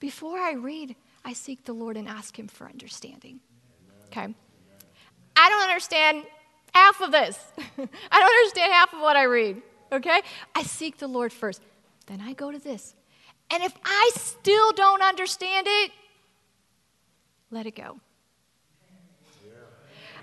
Before 0.00 0.38
I 0.38 0.52
read, 0.52 0.96
I 1.24 1.32
seek 1.32 1.64
the 1.64 1.72
Lord 1.72 1.96
and 1.96 2.08
ask 2.08 2.38
Him 2.38 2.48
for 2.48 2.66
understanding. 2.66 3.40
Okay? 4.06 4.34
I 5.36 5.48
don't 5.48 5.62
understand 5.62 6.24
half 6.74 7.00
of 7.00 7.12
this. 7.12 7.38
I 7.58 8.20
don't 8.20 8.38
understand 8.44 8.72
half 8.72 8.92
of 8.92 9.00
what 9.00 9.16
I 9.16 9.24
read. 9.24 9.62
Okay? 9.92 10.22
I 10.54 10.62
seek 10.62 10.98
the 10.98 11.08
Lord 11.08 11.32
first. 11.32 11.62
Then 12.06 12.20
I 12.20 12.32
go 12.32 12.50
to 12.50 12.58
this. 12.58 12.94
And 13.50 13.62
if 13.62 13.74
I 13.84 14.10
still 14.14 14.72
don't 14.72 15.02
understand 15.02 15.66
it, 15.68 15.90
let 17.50 17.66
it 17.66 17.76
go. 17.76 17.98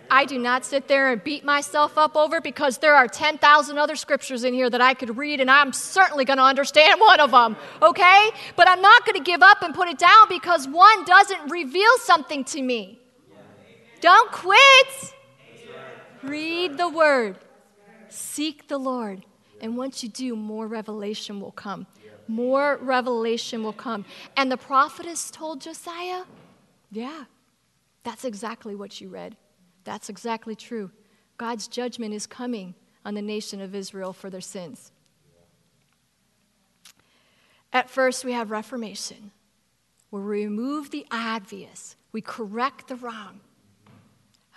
I 0.09 0.25
do 0.25 0.37
not 0.37 0.65
sit 0.65 0.87
there 0.87 1.11
and 1.11 1.23
beat 1.23 1.43
myself 1.43 1.97
up 1.97 2.15
over 2.15 2.41
because 2.41 2.77
there 2.77 2.95
are 2.95 3.07
10,000 3.07 3.77
other 3.77 3.95
scriptures 3.95 4.43
in 4.43 4.53
here 4.53 4.69
that 4.69 4.81
I 4.81 4.93
could 4.93 5.17
read, 5.17 5.39
and 5.41 5.49
I'm 5.49 5.73
certainly 5.73 6.25
going 6.25 6.37
to 6.37 6.43
understand 6.43 6.99
one 6.99 7.19
of 7.19 7.31
them, 7.31 7.55
okay? 7.81 8.29
But 8.55 8.67
I'm 8.69 8.81
not 8.81 9.05
going 9.05 9.17
to 9.17 9.23
give 9.23 9.41
up 9.41 9.61
and 9.61 9.73
put 9.73 9.87
it 9.87 9.97
down 9.97 10.27
because 10.29 10.67
one 10.67 11.03
doesn't 11.05 11.49
reveal 11.49 11.97
something 11.99 12.43
to 12.45 12.61
me. 12.61 12.99
Don't 14.01 14.31
quit. 14.31 15.13
Read 16.23 16.77
the 16.77 16.89
word, 16.89 17.37
seek 18.09 18.67
the 18.67 18.79
Lord, 18.79 19.23
and 19.61 19.77
once 19.77 20.01
you 20.01 20.09
do, 20.09 20.35
more 20.35 20.65
revelation 20.67 21.39
will 21.39 21.51
come. 21.51 21.85
More 22.27 22.77
revelation 22.81 23.63
will 23.63 23.73
come. 23.73 24.05
And 24.35 24.51
the 24.51 24.57
prophetess 24.57 25.29
told 25.29 25.61
Josiah, 25.61 26.23
yeah, 26.91 27.25
that's 28.03 28.25
exactly 28.25 28.73
what 28.73 28.99
you 28.99 29.09
read. 29.09 29.37
That's 29.85 30.09
exactly 30.09 30.55
true. 30.55 30.91
God's 31.37 31.67
judgment 31.67 32.13
is 32.13 32.27
coming 32.27 32.75
on 33.05 33.13
the 33.13 33.21
nation 33.21 33.61
of 33.61 33.73
Israel 33.73 34.11
for 34.11 34.29
their 34.29 34.41
sins. 34.41 34.91
At 37.71 37.89
first, 37.89 38.25
we 38.25 38.33
have 38.33 38.51
reformation, 38.51 39.31
where 40.09 40.21
we 40.21 40.45
remove 40.45 40.91
the 40.91 41.05
obvious, 41.11 41.95
we 42.11 42.21
correct 42.21 42.87
the 42.87 42.95
wrong. 42.95 43.41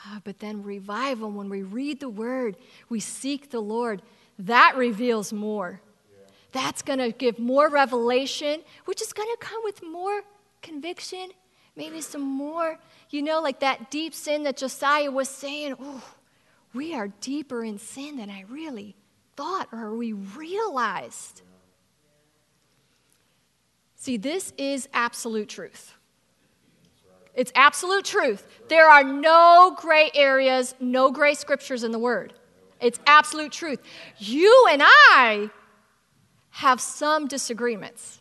Ah, 0.06 0.20
but 0.22 0.38
then 0.38 0.62
revival, 0.62 1.30
when 1.30 1.48
we 1.48 1.62
read 1.62 1.98
the 1.98 2.08
word, 2.08 2.56
we 2.88 3.00
seek 3.00 3.50
the 3.50 3.60
Lord, 3.60 4.00
that 4.38 4.76
reveals 4.76 5.32
more. 5.32 5.80
That's 6.52 6.80
going 6.80 7.00
to 7.00 7.10
give 7.10 7.38
more 7.38 7.68
revelation, 7.68 8.62
which 8.84 9.02
is 9.02 9.12
going 9.12 9.28
to 9.28 9.44
come 9.44 9.60
with 9.64 9.82
more 9.82 10.22
conviction, 10.62 11.30
maybe 11.76 12.00
some 12.00 12.22
more 12.22 12.78
you 13.10 13.22
know, 13.22 13.40
like 13.40 13.60
that 13.60 13.90
deep 13.90 14.14
sin 14.14 14.42
that 14.44 14.56
Josiah 14.56 15.10
was 15.10 15.28
saying, 15.28 15.76
oh, 15.80 16.04
we 16.74 16.94
are 16.94 17.08
deeper 17.20 17.64
in 17.64 17.78
sin 17.78 18.16
than 18.16 18.30
I 18.30 18.44
really 18.48 18.94
thought 19.36 19.68
or 19.72 19.94
we 19.94 20.12
realized. 20.12 21.42
See, 23.96 24.16
this 24.16 24.52
is 24.58 24.88
absolute 24.92 25.48
truth. 25.48 25.94
It's 27.34 27.52
absolute 27.54 28.04
truth. 28.04 28.46
There 28.68 28.88
are 28.88 29.04
no 29.04 29.76
gray 29.78 30.10
areas, 30.14 30.74
no 30.80 31.10
gray 31.10 31.34
scriptures 31.34 31.84
in 31.84 31.92
the 31.92 31.98
Word. 31.98 32.32
It's 32.80 32.98
absolute 33.06 33.52
truth. 33.52 33.80
You 34.18 34.68
and 34.70 34.82
I 34.84 35.50
have 36.50 36.80
some 36.80 37.28
disagreements. 37.28 38.20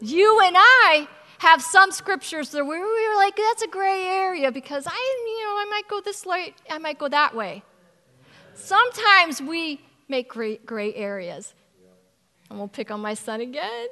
You 0.00 0.40
and 0.40 0.56
I 0.58 1.06
have 1.40 1.62
some 1.62 1.90
scriptures 1.90 2.50
that 2.50 2.62
we 2.62 2.78
were 2.78 3.16
like, 3.16 3.34
that's 3.34 3.62
a 3.62 3.66
gray 3.66 4.04
area 4.04 4.52
because 4.52 4.86
I, 4.86 5.24
you 5.26 5.42
know, 5.42 5.52
I 5.52 5.66
might 5.70 5.88
go 5.88 6.02
this 6.02 6.26
way, 6.26 6.54
I 6.70 6.76
might 6.76 6.98
go 6.98 7.08
that 7.08 7.34
way. 7.34 7.62
Sometimes 8.52 9.40
we 9.40 9.80
make 10.06 10.28
gray, 10.28 10.58
gray 10.58 10.94
areas. 10.94 11.54
And 12.50 12.58
we'll 12.58 12.68
pick 12.68 12.90
on 12.90 13.00
my 13.00 13.14
son 13.14 13.40
again. 13.40 13.88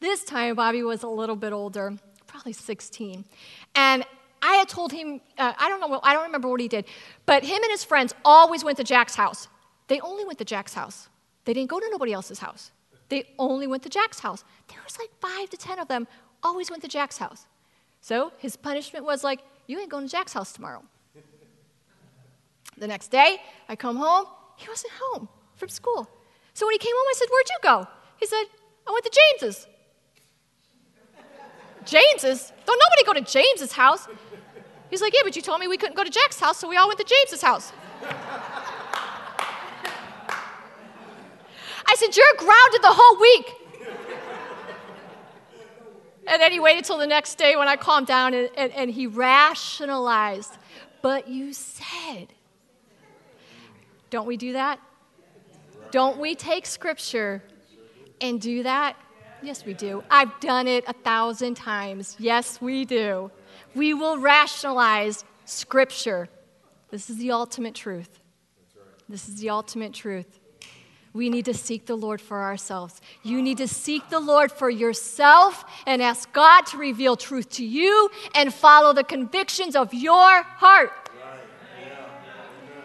This 0.00 0.22
time, 0.22 0.54
Bobby 0.54 0.82
was 0.82 1.02
a 1.02 1.08
little 1.08 1.36
bit 1.36 1.54
older, 1.54 1.94
probably 2.26 2.52
16. 2.52 3.24
And 3.74 4.04
I 4.42 4.56
had 4.56 4.68
told 4.68 4.92
him, 4.92 5.22
uh, 5.38 5.54
I 5.58 5.70
don't 5.70 5.80
know, 5.80 5.98
I 6.02 6.12
don't 6.12 6.24
remember 6.24 6.48
what 6.48 6.60
he 6.60 6.68
did, 6.68 6.84
but 7.24 7.42
him 7.42 7.62
and 7.62 7.70
his 7.70 7.84
friends 7.84 8.14
always 8.22 8.62
went 8.62 8.76
to 8.76 8.84
Jack's 8.84 9.14
house. 9.14 9.48
They 9.88 9.98
only 10.00 10.26
went 10.26 10.38
to 10.40 10.44
Jack's 10.44 10.74
house. 10.74 11.08
They 11.46 11.54
didn't 11.54 11.70
go 11.70 11.80
to 11.80 11.88
nobody 11.90 12.12
else's 12.12 12.40
house. 12.40 12.70
They 13.08 13.28
only 13.38 13.66
went 13.66 13.82
to 13.84 13.88
Jack's 13.88 14.20
house. 14.20 14.44
There 14.68 14.78
was 14.84 14.98
like 14.98 15.10
five 15.20 15.50
to 15.50 15.56
ten 15.56 15.78
of 15.78 15.88
them, 15.88 16.06
always 16.42 16.70
went 16.70 16.82
to 16.82 16.88
Jack's 16.88 17.18
house. 17.18 17.46
So 18.00 18.32
his 18.38 18.56
punishment 18.56 19.04
was 19.04 19.24
like, 19.24 19.40
you 19.66 19.78
ain't 19.80 19.90
going 19.90 20.06
to 20.06 20.10
Jack's 20.10 20.32
house 20.32 20.52
tomorrow. 20.52 20.82
the 22.76 22.86
next 22.86 23.08
day, 23.08 23.38
I 23.68 23.76
come 23.76 23.96
home, 23.96 24.26
he 24.56 24.68
wasn't 24.68 24.92
home 25.00 25.28
from 25.56 25.68
school. 25.68 26.08
So 26.52 26.66
when 26.66 26.72
he 26.72 26.78
came 26.78 26.92
home, 26.94 27.06
I 27.08 27.14
said, 27.16 27.28
Where'd 27.30 27.48
you 27.48 27.58
go? 27.62 27.86
He 28.18 28.26
said, 28.26 28.44
I 28.86 28.92
went 28.92 29.04
to 29.04 29.20
James's. 29.20 29.66
James's? 31.84 32.52
Don't 32.66 32.80
nobody 32.84 33.04
go 33.04 33.12
to 33.14 33.32
James's 33.32 33.72
house. 33.72 34.06
He's 34.90 35.00
like, 35.00 35.12
Yeah, 35.14 35.20
but 35.24 35.34
you 35.34 35.42
told 35.42 35.60
me 35.60 35.68
we 35.68 35.76
couldn't 35.76 35.96
go 35.96 36.04
to 36.04 36.10
Jack's 36.10 36.38
house, 36.38 36.58
so 36.58 36.68
we 36.68 36.76
all 36.76 36.88
went 36.88 37.00
to 37.00 37.04
James's 37.04 37.42
house. 37.42 37.72
I 41.94 41.96
said, 41.96 42.16
You're 42.16 42.26
grounded 42.36 42.82
the 42.82 42.92
whole 42.92 43.20
week. 43.20 43.64
And 46.26 46.40
then 46.40 46.52
he 46.52 46.58
waited 46.58 46.84
till 46.84 46.98
the 46.98 47.06
next 47.06 47.36
day 47.36 47.54
when 47.54 47.68
I 47.68 47.76
calmed 47.76 48.06
down 48.06 48.34
and, 48.34 48.50
and, 48.56 48.72
and 48.72 48.90
he 48.90 49.06
rationalized. 49.06 50.56
But 51.02 51.28
you 51.28 51.52
said, 51.52 52.32
don't 54.10 54.26
we 54.26 54.36
do 54.36 54.54
that? 54.54 54.80
Don't 55.90 56.18
we 56.18 56.34
take 56.34 56.66
scripture 56.66 57.42
and 58.20 58.40
do 58.40 58.62
that? 58.62 58.96
Yes, 59.42 59.64
we 59.64 59.74
do. 59.74 60.02
I've 60.10 60.40
done 60.40 60.66
it 60.66 60.84
a 60.88 60.92
thousand 60.92 61.56
times. 61.56 62.16
Yes, 62.18 62.60
we 62.60 62.84
do. 62.84 63.30
We 63.74 63.92
will 63.92 64.18
rationalize 64.18 65.24
scripture. 65.44 66.28
This 66.90 67.10
is 67.10 67.18
the 67.18 67.32
ultimate 67.32 67.74
truth. 67.74 68.18
This 69.08 69.28
is 69.28 69.40
the 69.40 69.50
ultimate 69.50 69.92
truth. 69.92 70.40
We 71.14 71.30
need 71.30 71.44
to 71.44 71.54
seek 71.54 71.86
the 71.86 71.94
Lord 71.94 72.20
for 72.20 72.42
ourselves. 72.42 73.00
You 73.22 73.40
need 73.40 73.58
to 73.58 73.68
seek 73.68 74.10
the 74.10 74.18
Lord 74.18 74.50
for 74.50 74.68
yourself 74.68 75.64
and 75.86 76.02
ask 76.02 76.30
God 76.32 76.66
to 76.66 76.76
reveal 76.76 77.16
truth 77.16 77.48
to 77.50 77.64
you 77.64 78.10
and 78.34 78.52
follow 78.52 78.92
the 78.92 79.04
convictions 79.04 79.76
of 79.76 79.94
your 79.94 80.42
heart. 80.42 80.90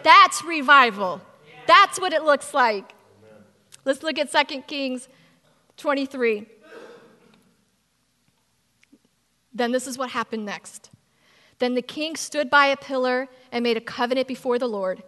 That's 0.04 0.44
revival. 0.44 1.20
That's 1.66 2.00
what 2.00 2.12
it 2.12 2.22
looks 2.22 2.54
like. 2.54 2.94
Let's 3.84 4.04
look 4.04 4.16
at 4.16 4.32
2 4.32 4.62
Kings 4.62 5.08
23. 5.76 6.46
Then 9.52 9.72
this 9.72 9.88
is 9.88 9.98
what 9.98 10.10
happened 10.10 10.44
next. 10.46 10.90
Then 11.58 11.74
the 11.74 11.82
king 11.82 12.14
stood 12.14 12.48
by 12.48 12.66
a 12.66 12.76
pillar 12.76 13.28
and 13.50 13.64
made 13.64 13.76
a 13.76 13.80
covenant 13.80 14.28
before 14.28 14.58
the 14.58 14.68
Lord 14.68 15.02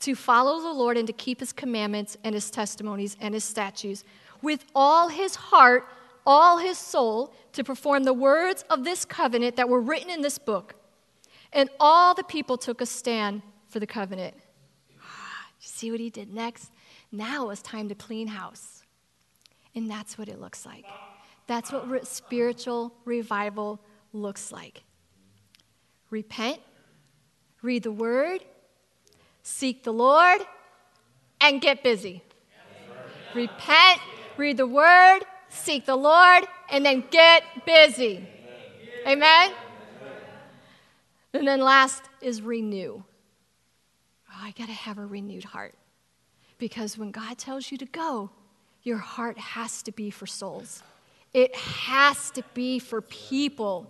to 0.00 0.14
follow 0.14 0.60
the 0.60 0.72
Lord 0.72 0.96
and 0.96 1.06
to 1.06 1.12
keep 1.12 1.40
his 1.40 1.52
commandments 1.52 2.16
and 2.24 2.34
his 2.34 2.50
testimonies 2.50 3.16
and 3.20 3.34
his 3.34 3.44
statutes 3.44 4.02
with 4.42 4.64
all 4.74 5.08
his 5.08 5.34
heart, 5.34 5.86
all 6.26 6.58
his 6.58 6.78
soul, 6.78 7.34
to 7.52 7.62
perform 7.62 8.04
the 8.04 8.12
words 8.12 8.64
of 8.70 8.84
this 8.84 9.04
covenant 9.04 9.56
that 9.56 9.68
were 9.68 9.80
written 9.80 10.10
in 10.10 10.22
this 10.22 10.38
book. 10.38 10.74
And 11.52 11.68
all 11.78 12.14
the 12.14 12.24
people 12.24 12.56
took 12.56 12.80
a 12.80 12.86
stand 12.86 13.42
for 13.68 13.80
the 13.80 13.86
covenant. 13.86 14.34
See 15.58 15.90
what 15.90 16.00
he 16.00 16.10
did 16.10 16.32
next? 16.32 16.70
Now 17.12 17.50
it's 17.50 17.62
time 17.62 17.88
to 17.88 17.94
clean 17.94 18.28
house. 18.28 18.84
And 19.74 19.90
that's 19.90 20.16
what 20.16 20.28
it 20.28 20.40
looks 20.40 20.64
like. 20.64 20.84
That's 21.46 21.72
what 21.72 21.88
re- 21.88 22.00
spiritual 22.04 22.94
revival 23.04 23.80
looks 24.12 24.52
like. 24.52 24.82
Repent, 26.10 26.60
read 27.62 27.82
the 27.82 27.92
word, 27.92 28.40
seek 29.50 29.82
the 29.82 29.92
Lord, 29.92 30.40
and 31.40 31.60
get 31.60 31.82
busy. 31.82 32.22
Repent, 33.34 34.00
read 34.36 34.56
the 34.56 34.66
word, 34.66 35.20
seek 35.48 35.86
the 35.86 35.96
Lord, 35.96 36.44
and 36.70 36.84
then 36.84 37.04
get 37.10 37.42
busy. 37.66 38.26
Amen? 39.06 39.52
And 41.32 41.46
then 41.46 41.60
last 41.60 42.04
is 42.20 42.42
renew. 42.42 43.02
Oh, 44.30 44.40
I 44.40 44.52
got 44.52 44.66
to 44.66 44.72
have 44.72 44.98
a 44.98 45.06
renewed 45.06 45.44
heart. 45.44 45.74
Because 46.58 46.98
when 46.98 47.10
God 47.10 47.38
tells 47.38 47.70
you 47.70 47.78
to 47.78 47.86
go, 47.86 48.30
your 48.82 48.98
heart 48.98 49.38
has 49.38 49.82
to 49.84 49.92
be 49.92 50.10
for 50.10 50.26
souls, 50.26 50.82
it 51.32 51.54
has 51.54 52.30
to 52.32 52.42
be 52.54 52.78
for 52.78 53.00
people. 53.00 53.86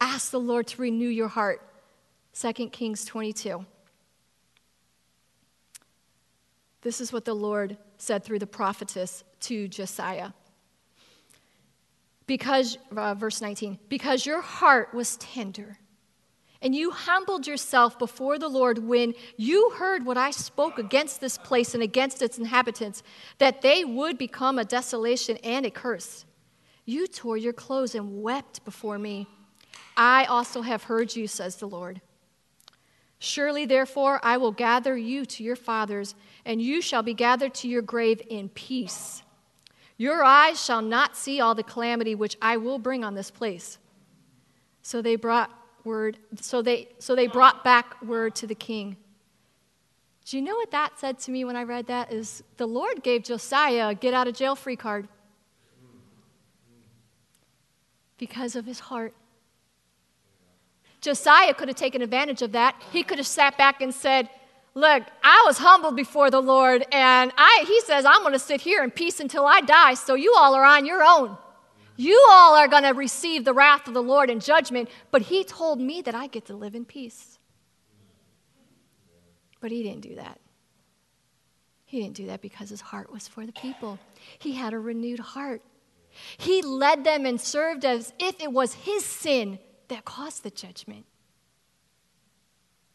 Ask 0.00 0.30
the 0.30 0.40
Lord 0.40 0.66
to 0.68 0.82
renew 0.82 1.08
your 1.08 1.28
heart. 1.28 1.60
2 2.34 2.52
Kings 2.70 3.04
22. 3.04 3.64
This 6.82 7.00
is 7.00 7.12
what 7.12 7.24
the 7.24 7.34
Lord 7.34 7.76
said 7.98 8.24
through 8.24 8.38
the 8.38 8.46
prophetess 8.46 9.24
to 9.40 9.68
Josiah. 9.68 10.30
Because, 12.26 12.78
uh, 12.96 13.14
verse 13.14 13.40
19, 13.40 13.78
because 13.88 14.24
your 14.24 14.40
heart 14.40 14.94
was 14.94 15.16
tender 15.16 15.78
and 16.62 16.74
you 16.74 16.90
humbled 16.90 17.46
yourself 17.46 17.98
before 17.98 18.38
the 18.38 18.48
Lord 18.48 18.78
when 18.78 19.14
you 19.36 19.70
heard 19.70 20.04
what 20.04 20.18
I 20.18 20.30
spoke 20.30 20.78
against 20.78 21.20
this 21.20 21.38
place 21.38 21.74
and 21.74 21.82
against 21.82 22.20
its 22.20 22.38
inhabitants, 22.38 23.02
that 23.38 23.62
they 23.62 23.84
would 23.84 24.18
become 24.18 24.58
a 24.58 24.64
desolation 24.64 25.38
and 25.38 25.64
a 25.64 25.70
curse. 25.70 26.24
You 26.84 27.06
tore 27.06 27.36
your 27.36 27.54
clothes 27.54 27.94
and 27.94 28.22
wept 28.22 28.64
before 28.64 28.98
me. 28.98 29.26
I 29.96 30.24
also 30.26 30.62
have 30.62 30.84
heard 30.84 31.16
you, 31.16 31.26
says 31.26 31.56
the 31.56 31.68
Lord. 31.68 32.00
Surely, 33.18 33.66
therefore, 33.66 34.18
I 34.22 34.38
will 34.38 34.52
gather 34.52 34.96
you 34.96 35.26
to 35.26 35.44
your 35.44 35.56
fathers, 35.56 36.14
and 36.44 36.60
you 36.60 36.80
shall 36.80 37.02
be 37.02 37.14
gathered 37.14 37.54
to 37.54 37.68
your 37.68 37.82
grave 37.82 38.22
in 38.28 38.48
peace. 38.48 39.22
Your 39.96 40.24
eyes 40.24 40.64
shall 40.64 40.82
not 40.82 41.16
see 41.16 41.40
all 41.40 41.54
the 41.54 41.62
calamity 41.62 42.14
which 42.14 42.36
I 42.40 42.56
will 42.56 42.78
bring 42.78 43.04
on 43.04 43.14
this 43.14 43.30
place. 43.30 43.78
So 44.82 45.02
they 45.02 45.16
brought 45.16 45.50
word, 45.84 46.18
so 46.40 46.62
they, 46.62 46.88
so 46.98 47.14
they 47.14 47.26
brought 47.26 47.62
back 47.64 48.00
word 48.02 48.34
to 48.36 48.46
the 48.46 48.54
king. 48.54 48.96
Do 50.24 50.36
you 50.36 50.42
know 50.42 50.54
what 50.54 50.70
that 50.70 50.98
said 50.98 51.18
to 51.20 51.30
me 51.30 51.44
when 51.44 51.56
I 51.56 51.64
read 51.64 51.86
that? 51.88 52.12
Is 52.12 52.42
the 52.56 52.66
Lord 52.66 53.02
gave 53.02 53.24
Josiah 53.24 53.88
a 53.88 53.94
get 53.94 54.14
out 54.14 54.28
of 54.28 54.34
jail 54.34 54.54
free 54.54 54.76
card 54.76 55.08
because 58.16 58.54
of 58.54 58.66
his 58.66 58.80
heart. 58.80 59.14
Josiah 61.00 61.54
could 61.54 61.68
have 61.68 61.76
taken 61.76 62.02
advantage 62.02 62.42
of 62.42 62.52
that. 62.52 62.80
He 62.92 63.02
could 63.02 63.18
have 63.18 63.26
sat 63.26 63.56
back 63.56 63.80
and 63.80 63.94
said, 63.94 64.28
Look, 64.74 65.02
I 65.22 65.42
was 65.46 65.58
humbled 65.58 65.96
before 65.96 66.30
the 66.30 66.40
Lord, 66.40 66.84
and 66.92 67.32
I, 67.36 67.64
he 67.66 67.80
says, 67.80 68.04
I'm 68.04 68.20
going 68.20 68.32
to 68.32 68.38
sit 68.38 68.60
here 68.60 68.84
in 68.84 68.90
peace 68.90 69.18
until 69.18 69.46
I 69.46 69.60
die, 69.60 69.94
so 69.94 70.14
you 70.14 70.34
all 70.36 70.54
are 70.54 70.64
on 70.64 70.86
your 70.86 71.02
own. 71.02 71.36
You 71.96 72.24
all 72.30 72.54
are 72.54 72.68
going 72.68 72.84
to 72.84 72.90
receive 72.90 73.44
the 73.44 73.52
wrath 73.52 73.88
of 73.88 73.94
the 73.94 74.02
Lord 74.02 74.30
in 74.30 74.40
judgment, 74.40 74.88
but 75.10 75.22
he 75.22 75.44
told 75.44 75.80
me 75.80 76.02
that 76.02 76.14
I 76.14 76.28
get 76.28 76.46
to 76.46 76.56
live 76.56 76.74
in 76.74 76.84
peace. 76.84 77.38
But 79.60 79.70
he 79.72 79.82
didn't 79.82 80.02
do 80.02 80.14
that. 80.14 80.40
He 81.84 82.00
didn't 82.00 82.14
do 82.14 82.26
that 82.26 82.40
because 82.40 82.70
his 82.70 82.80
heart 82.80 83.12
was 83.12 83.26
for 83.26 83.44
the 83.44 83.52
people. 83.52 83.98
He 84.38 84.52
had 84.52 84.72
a 84.72 84.78
renewed 84.78 85.18
heart. 85.18 85.62
He 86.38 86.62
led 86.62 87.04
them 87.04 87.26
and 87.26 87.40
served 87.40 87.84
as 87.84 88.12
if 88.18 88.40
it 88.40 88.52
was 88.52 88.72
his 88.74 89.04
sin 89.04 89.58
that 89.88 90.04
caused 90.04 90.44
the 90.44 90.50
judgment. 90.50 91.04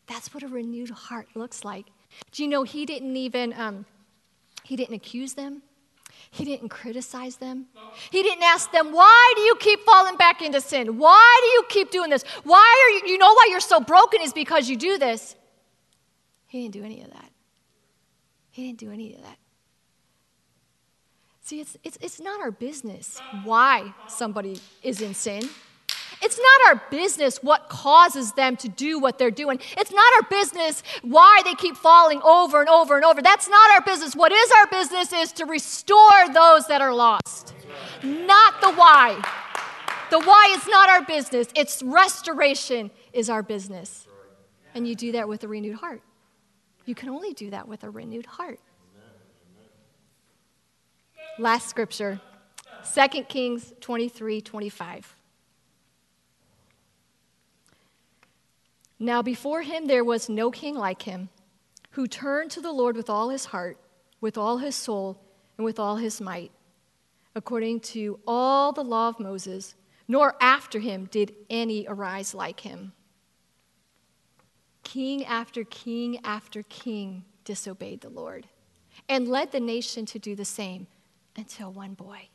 That's 0.07 0.33
what 0.33 0.43
a 0.43 0.47
renewed 0.47 0.91
heart 0.91 1.27
looks 1.35 1.63
like. 1.63 1.87
Do 2.31 2.43
you 2.43 2.49
know 2.49 2.63
he 2.63 2.85
didn't 2.85 3.15
even 3.15 3.53
um, 3.53 3.85
he 4.63 4.75
didn't 4.75 4.95
accuse 4.95 5.33
them? 5.33 5.61
He 6.31 6.45
didn't 6.45 6.69
criticize 6.69 7.37
them. 7.37 7.67
He 8.11 8.23
didn't 8.23 8.43
ask 8.43 8.71
them, 8.71 8.91
Why 8.91 9.33
do 9.35 9.41
you 9.41 9.55
keep 9.55 9.81
falling 9.81 10.17
back 10.17 10.41
into 10.41 10.61
sin? 10.61 10.97
Why 10.97 11.39
do 11.41 11.47
you 11.47 11.63
keep 11.69 11.91
doing 11.91 12.09
this? 12.09 12.23
Why 12.43 12.85
are 12.85 12.91
you, 13.07 13.13
you 13.13 13.17
know 13.17 13.33
why 13.33 13.47
you're 13.49 13.59
so 13.59 13.79
broken 13.79 14.21
is 14.21 14.33
because 14.33 14.69
you 14.69 14.77
do 14.77 14.97
this. 14.97 15.35
He 16.47 16.61
didn't 16.61 16.73
do 16.73 16.83
any 16.83 17.01
of 17.01 17.11
that. 17.11 17.31
He 18.51 18.67
didn't 18.67 18.79
do 18.79 18.91
any 18.91 19.13
of 19.15 19.21
that. 19.21 19.37
See, 21.41 21.59
it's, 21.59 21.77
it's, 21.83 21.97
it's 22.01 22.19
not 22.19 22.41
our 22.41 22.51
business 22.51 23.19
why 23.43 23.93
somebody 24.07 24.59
is 24.81 25.01
in 25.01 25.13
sin. 25.13 25.47
It's 26.21 26.39
not 26.39 26.67
our 26.67 26.81
business 26.89 27.43
what 27.43 27.69
causes 27.69 28.31
them 28.33 28.57
to 28.57 28.69
do 28.69 28.99
what 28.99 29.17
they're 29.17 29.31
doing. 29.31 29.59
It's 29.77 29.91
not 29.91 30.13
our 30.15 30.29
business 30.29 30.83
why 31.01 31.41
they 31.43 31.53
keep 31.55 31.75
falling 31.77 32.21
over 32.23 32.59
and 32.59 32.69
over 32.69 32.95
and 32.95 33.05
over. 33.05 33.21
That's 33.21 33.49
not 33.49 33.71
our 33.71 33.81
business. 33.81 34.15
What 34.15 34.31
is 34.31 34.51
our 34.51 34.67
business 34.67 35.13
is 35.13 35.31
to 35.33 35.45
restore 35.45 36.33
those 36.33 36.67
that 36.67 36.81
are 36.81 36.93
lost, 36.93 37.53
not 38.03 38.61
the 38.61 38.73
why. 38.73 39.21
The 40.11 40.19
why 40.19 40.55
is 40.57 40.67
not 40.67 40.89
our 40.89 41.03
business, 41.03 41.47
it's 41.55 41.81
restoration 41.83 42.91
is 43.11 43.29
our 43.29 43.43
business. 43.43 44.07
And 44.73 44.87
you 44.87 44.95
do 44.95 45.13
that 45.13 45.27
with 45.27 45.43
a 45.43 45.47
renewed 45.47 45.77
heart. 45.77 46.01
You 46.85 46.95
can 46.95 47.09
only 47.09 47.33
do 47.33 47.49
that 47.49 47.67
with 47.67 47.83
a 47.83 47.89
renewed 47.89 48.25
heart. 48.25 48.59
Last 51.39 51.69
scripture 51.69 52.21
2 52.93 53.23
Kings 53.23 53.73
23 53.81 54.41
25. 54.41 55.15
Now, 58.99 59.21
before 59.21 59.61
him 59.61 59.87
there 59.87 60.03
was 60.03 60.29
no 60.29 60.51
king 60.51 60.75
like 60.75 61.01
him, 61.01 61.29
who 61.91 62.07
turned 62.07 62.51
to 62.51 62.61
the 62.61 62.71
Lord 62.71 62.95
with 62.95 63.09
all 63.09 63.29
his 63.29 63.45
heart, 63.45 63.77
with 64.21 64.37
all 64.37 64.57
his 64.57 64.75
soul, 64.75 65.21
and 65.57 65.65
with 65.65 65.79
all 65.79 65.97
his 65.97 66.21
might, 66.21 66.51
according 67.35 67.81
to 67.81 68.19
all 68.25 68.71
the 68.71 68.83
law 68.83 69.09
of 69.09 69.19
Moses, 69.19 69.75
nor 70.07 70.35
after 70.41 70.79
him 70.79 71.05
did 71.05 71.33
any 71.49 71.85
arise 71.87 72.33
like 72.33 72.61
him. 72.61 72.93
King 74.83 75.25
after 75.25 75.63
king 75.63 76.19
after 76.23 76.63
king 76.63 77.25
disobeyed 77.43 78.01
the 78.01 78.09
Lord 78.09 78.47
and 79.09 79.27
led 79.27 79.51
the 79.51 79.59
nation 79.59 80.05
to 80.07 80.19
do 80.19 80.35
the 80.35 80.45
same 80.45 80.87
until 81.35 81.71
one 81.71 81.93
boy. 81.95 82.29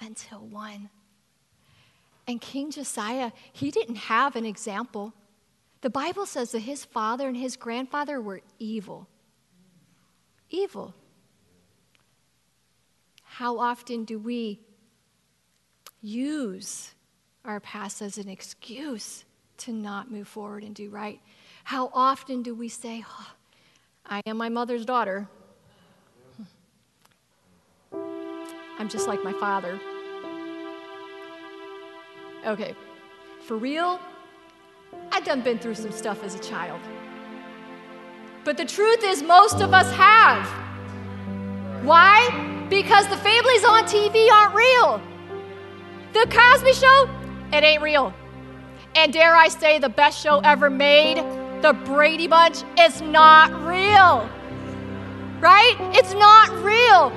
Until 0.00 0.40
one. 0.40 0.90
And 2.26 2.40
King 2.40 2.70
Josiah, 2.70 3.32
he 3.52 3.70
didn't 3.70 3.96
have 3.96 4.34
an 4.36 4.44
example. 4.44 5.14
The 5.80 5.90
Bible 5.90 6.26
says 6.26 6.52
that 6.52 6.60
his 6.60 6.84
father 6.84 7.28
and 7.28 7.36
his 7.36 7.56
grandfather 7.56 8.20
were 8.20 8.40
evil. 8.58 9.08
Evil. 10.50 10.94
How 13.22 13.58
often 13.58 14.04
do 14.04 14.18
we 14.18 14.60
use 16.00 16.94
our 17.44 17.60
past 17.60 18.02
as 18.02 18.18
an 18.18 18.28
excuse 18.28 19.24
to 19.58 19.72
not 19.72 20.10
move 20.10 20.26
forward 20.26 20.64
and 20.64 20.74
do 20.74 20.90
right? 20.90 21.20
How 21.64 21.90
often 21.92 22.42
do 22.42 22.54
we 22.54 22.68
say, 22.68 23.04
oh, 23.08 23.30
I 24.04 24.22
am 24.26 24.36
my 24.36 24.48
mother's 24.48 24.84
daughter? 24.84 25.28
I'm 28.78 28.88
just 28.88 29.06
like 29.06 29.22
my 29.22 29.32
father. 29.32 29.80
Okay, 32.46 32.76
for 33.44 33.56
real, 33.56 33.98
I 35.10 35.20
done 35.20 35.40
been 35.40 35.58
through 35.58 35.74
some 35.74 35.90
stuff 35.90 36.22
as 36.22 36.36
a 36.36 36.38
child. 36.38 36.80
But 38.44 38.56
the 38.56 38.64
truth 38.64 39.02
is, 39.02 39.20
most 39.20 39.60
of 39.60 39.74
us 39.74 39.90
have. 39.92 40.46
Why? 41.84 42.66
Because 42.70 43.08
the 43.08 43.16
families 43.16 43.64
on 43.64 43.82
TV 43.84 44.30
aren't 44.30 44.54
real. 44.54 45.00
The 46.12 46.26
Cosby 46.30 46.72
Show, 46.72 47.10
it 47.52 47.64
ain't 47.64 47.82
real. 47.82 48.14
And 48.94 49.12
dare 49.12 49.34
I 49.34 49.48
say, 49.48 49.80
the 49.80 49.88
best 49.88 50.20
show 50.20 50.38
ever 50.38 50.70
made, 50.70 51.16
The 51.62 51.72
Brady 51.84 52.28
Bunch, 52.28 52.62
is 52.78 53.02
not 53.02 53.50
real. 53.66 54.28
Right? 55.40 55.76
It's 55.94 56.14
not 56.14 56.50
real. 56.62 57.12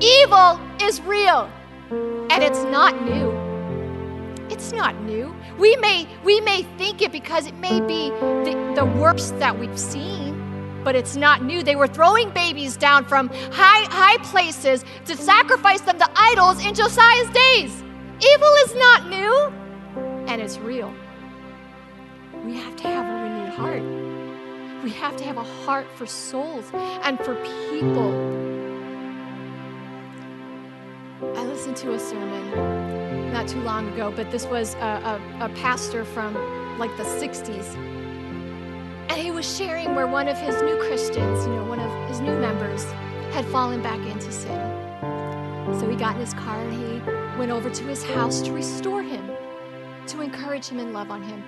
Evil 0.00 0.60
is 0.84 1.00
real. 1.02 1.48
And 1.90 2.42
it's 2.42 2.64
not 2.64 3.00
new. 3.04 3.33
It's 4.50 4.72
not 4.72 5.00
new. 5.02 5.34
We 5.58 5.76
may, 5.76 6.06
we 6.22 6.40
may 6.40 6.62
think 6.78 7.02
it 7.02 7.12
because 7.12 7.46
it 7.46 7.54
may 7.54 7.80
be 7.80 8.10
the, 8.10 8.72
the 8.76 8.84
worst 8.84 9.38
that 9.38 9.58
we've 9.58 9.78
seen, 9.78 10.82
but 10.84 10.94
it's 10.94 11.16
not 11.16 11.42
new. 11.42 11.62
They 11.62 11.76
were 11.76 11.86
throwing 11.86 12.30
babies 12.30 12.76
down 12.76 13.04
from 13.04 13.28
high, 13.52 13.84
high 13.90 14.18
places 14.18 14.84
to 15.06 15.16
sacrifice 15.16 15.80
them 15.80 15.98
to 15.98 16.08
idols 16.14 16.64
in 16.64 16.74
Josiah's 16.74 17.30
days. 17.30 17.82
Evil 18.20 18.52
is 18.64 18.74
not 18.76 19.08
new, 19.08 19.52
and 20.28 20.40
it's 20.42 20.58
real. 20.58 20.92
We 22.44 22.56
have 22.56 22.76
to 22.76 22.82
have 22.84 23.06
a 23.06 23.22
renewed 23.22 23.54
heart. 23.54 24.82
We 24.84 24.90
have 24.90 25.16
to 25.16 25.24
have 25.24 25.38
a 25.38 25.42
heart 25.64 25.86
for 25.96 26.06
souls 26.06 26.70
and 26.74 27.18
for 27.20 27.34
people. 27.70 28.53
I 31.36 31.44
listened 31.44 31.76
to 31.78 31.92
a 31.92 31.98
sermon 31.98 33.32
not 33.32 33.48
too 33.48 33.60
long 33.60 33.88
ago, 33.92 34.12
but 34.14 34.30
this 34.30 34.46
was 34.46 34.74
a, 34.76 35.20
a, 35.40 35.46
a 35.46 35.48
pastor 35.56 36.04
from 36.04 36.34
like 36.78 36.96
the 36.96 37.02
60s. 37.02 37.74
And 39.08 39.12
he 39.12 39.30
was 39.30 39.56
sharing 39.56 39.94
where 39.94 40.06
one 40.06 40.28
of 40.28 40.38
his 40.38 40.60
new 40.62 40.76
Christians, 40.78 41.44
you 41.44 41.52
know, 41.52 41.64
one 41.64 41.80
of 41.80 42.08
his 42.08 42.20
new 42.20 42.36
members, 42.38 42.84
had 43.32 43.44
fallen 43.46 43.82
back 43.82 43.98
into 44.06 44.30
sin. 44.30 44.60
So 45.80 45.88
he 45.90 45.96
got 45.96 46.14
in 46.14 46.20
his 46.20 46.34
car 46.34 46.60
and 46.60 46.72
he 46.72 47.38
went 47.38 47.50
over 47.50 47.68
to 47.68 47.84
his 47.84 48.04
house 48.04 48.40
to 48.42 48.52
restore 48.52 49.02
him, 49.02 49.30
to 50.06 50.20
encourage 50.20 50.68
him 50.68 50.78
and 50.78 50.92
love 50.92 51.10
on 51.10 51.22
him. 51.22 51.42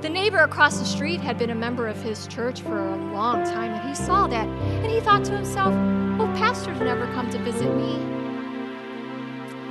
The 0.00 0.08
neighbor 0.08 0.38
across 0.38 0.78
the 0.78 0.84
street 0.84 1.20
had 1.20 1.38
been 1.38 1.50
a 1.50 1.54
member 1.54 1.86
of 1.86 2.00
his 2.02 2.26
church 2.28 2.62
for 2.62 2.78
a 2.78 2.96
long 3.12 3.44
time, 3.44 3.72
and 3.72 3.88
he 3.88 3.94
saw 3.94 4.26
that, 4.28 4.46
and 4.46 4.90
he 4.90 5.00
thought 5.00 5.24
to 5.24 5.32
himself, 5.32 5.74
Well, 6.18 6.28
pastors 6.36 6.78
never 6.80 7.06
come 7.12 7.28
to 7.30 7.38
visit 7.38 7.74
me. 7.76 8.17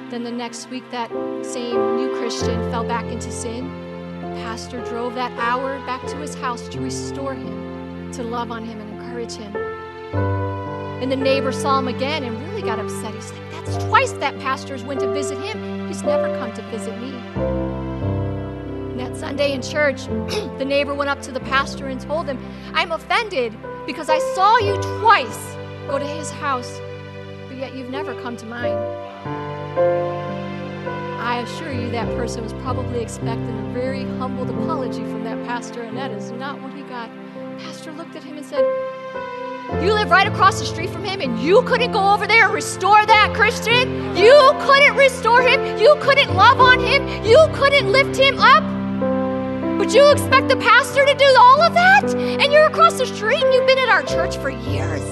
Then 0.10 0.24
the 0.24 0.32
next 0.32 0.70
week, 0.70 0.90
that 0.92 1.10
same 1.44 1.98
new 1.98 2.18
Christian 2.18 2.72
fell 2.72 2.86
back 2.86 3.04
into 3.12 3.30
sin. 3.30 3.68
The 4.22 4.28
Pastor 4.42 4.82
drove 4.86 5.16
that 5.16 5.34
hour 5.34 5.78
back 5.86 6.02
to 6.08 6.16
his 6.16 6.34
house 6.34 6.70
to 6.70 6.80
restore 6.80 7.34
him, 7.34 8.10
to 8.14 8.24
love 8.24 8.50
on 8.50 8.64
him 8.64 8.80
and 8.80 8.90
encourage 8.94 9.34
him. 9.34 9.54
And 11.04 11.12
the 11.12 11.18
neighbor 11.18 11.52
saw 11.52 11.78
him 11.78 11.90
again 11.90 12.24
and 12.24 12.42
really 12.48 12.62
got 12.62 12.80
upset. 12.80 13.14
He's 13.16 13.34
like, 13.34 13.52
That's 13.52 13.84
twice 13.84 14.14
that 14.14 14.40
pastor's 14.40 14.82
went 14.82 15.02
to 15.02 15.12
visit 15.12 15.40
him. 15.40 15.90
He's 15.90 16.04
never 16.04 16.34
come 16.40 16.54
to 16.54 16.62
visit 16.72 16.98
me. 17.02 17.14
And 18.92 19.00
that 19.02 19.18
Sunday 19.18 19.52
in 19.52 19.62
church, 19.62 20.06
the 20.58 20.66
neighbor 20.66 20.94
went 20.94 21.10
up 21.10 21.22
to 21.24 21.34
the 21.34 21.42
pastor 21.42 21.88
and 21.88 22.00
told 22.00 22.28
him, 22.28 22.40
I'm 22.74 22.94
offended 22.94 23.54
because 23.86 24.10
I 24.10 24.20
saw 24.36 24.58
you 24.58 24.76
twice 25.02 25.54
go 25.86 26.00
to 26.00 26.08
his 26.08 26.32
house, 26.32 26.80
but 27.50 27.58
yet 27.58 27.76
you've 27.76 27.90
never 27.90 28.14
come 28.22 28.38
to 28.38 28.46
mine. 28.46 29.47
I 29.78 31.42
assure 31.44 31.72
you 31.72 31.92
that 31.92 32.08
person 32.16 32.44
was 32.44 32.54
probably 32.54 33.00
expecting 33.00 33.58
a 33.60 33.74
very 33.74 34.04
humbled 34.04 34.50
apology 34.50 35.04
from 35.04 35.24
that 35.24 35.38
pastor, 35.46 35.84
and 35.84 35.96
that 35.96 36.10
is 36.12 36.32
not 36.32 36.60
what 36.62 36.74
he 36.74 36.82
got. 36.84 37.12
Pastor 37.60 37.92
looked 37.92 38.16
at 38.16 38.24
him 38.24 38.38
and 38.38 38.46
said, 38.46 38.66
You 39.84 39.94
live 39.94 40.10
right 40.10 40.28
across 40.28 40.60
the 40.60 40.66
street 40.66 40.90
from 40.90 41.04
him, 41.04 41.22
and 41.22 41.40
you 41.40 41.62
couldn't 41.64 41.92
go 41.92 42.14
over 42.14 42.26
there 42.26 42.46
and 42.46 42.54
restore 42.54 43.06
that 43.06 43.34
Christian? 43.36 44.16
You 44.16 44.52
couldn't 44.62 44.96
restore 44.96 45.42
him? 45.42 45.78
You 45.78 45.96
couldn't 46.02 46.34
love 46.34 46.60
on 46.60 46.80
him? 46.80 47.08
You 47.24 47.46
couldn't 47.54 47.92
lift 47.92 48.18
him 48.18 48.40
up? 48.40 48.64
Would 49.78 49.94
you 49.94 50.10
expect 50.10 50.50
the 50.50 50.58
pastor 50.58 51.06
to 51.06 51.14
do 51.14 51.36
all 51.38 51.62
of 51.62 51.76
that? 51.76 52.16
And 52.16 52.52
you're 52.52 52.66
across 52.66 52.98
the 52.98 53.06
street 53.06 53.44
and 53.44 53.54
you've 53.54 53.68
been 53.68 53.78
at 53.78 53.90
our 53.90 54.02
church 54.02 54.38
for 54.38 54.50
years. 54.50 55.04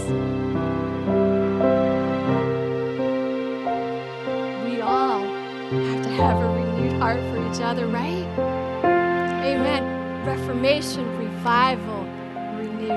Each 7.56 7.62
other, 7.62 7.88
right? 7.88 8.28
Amen. 8.84 10.26
Reformation, 10.26 11.06
revival, 11.18 12.04
renew. 12.58 12.90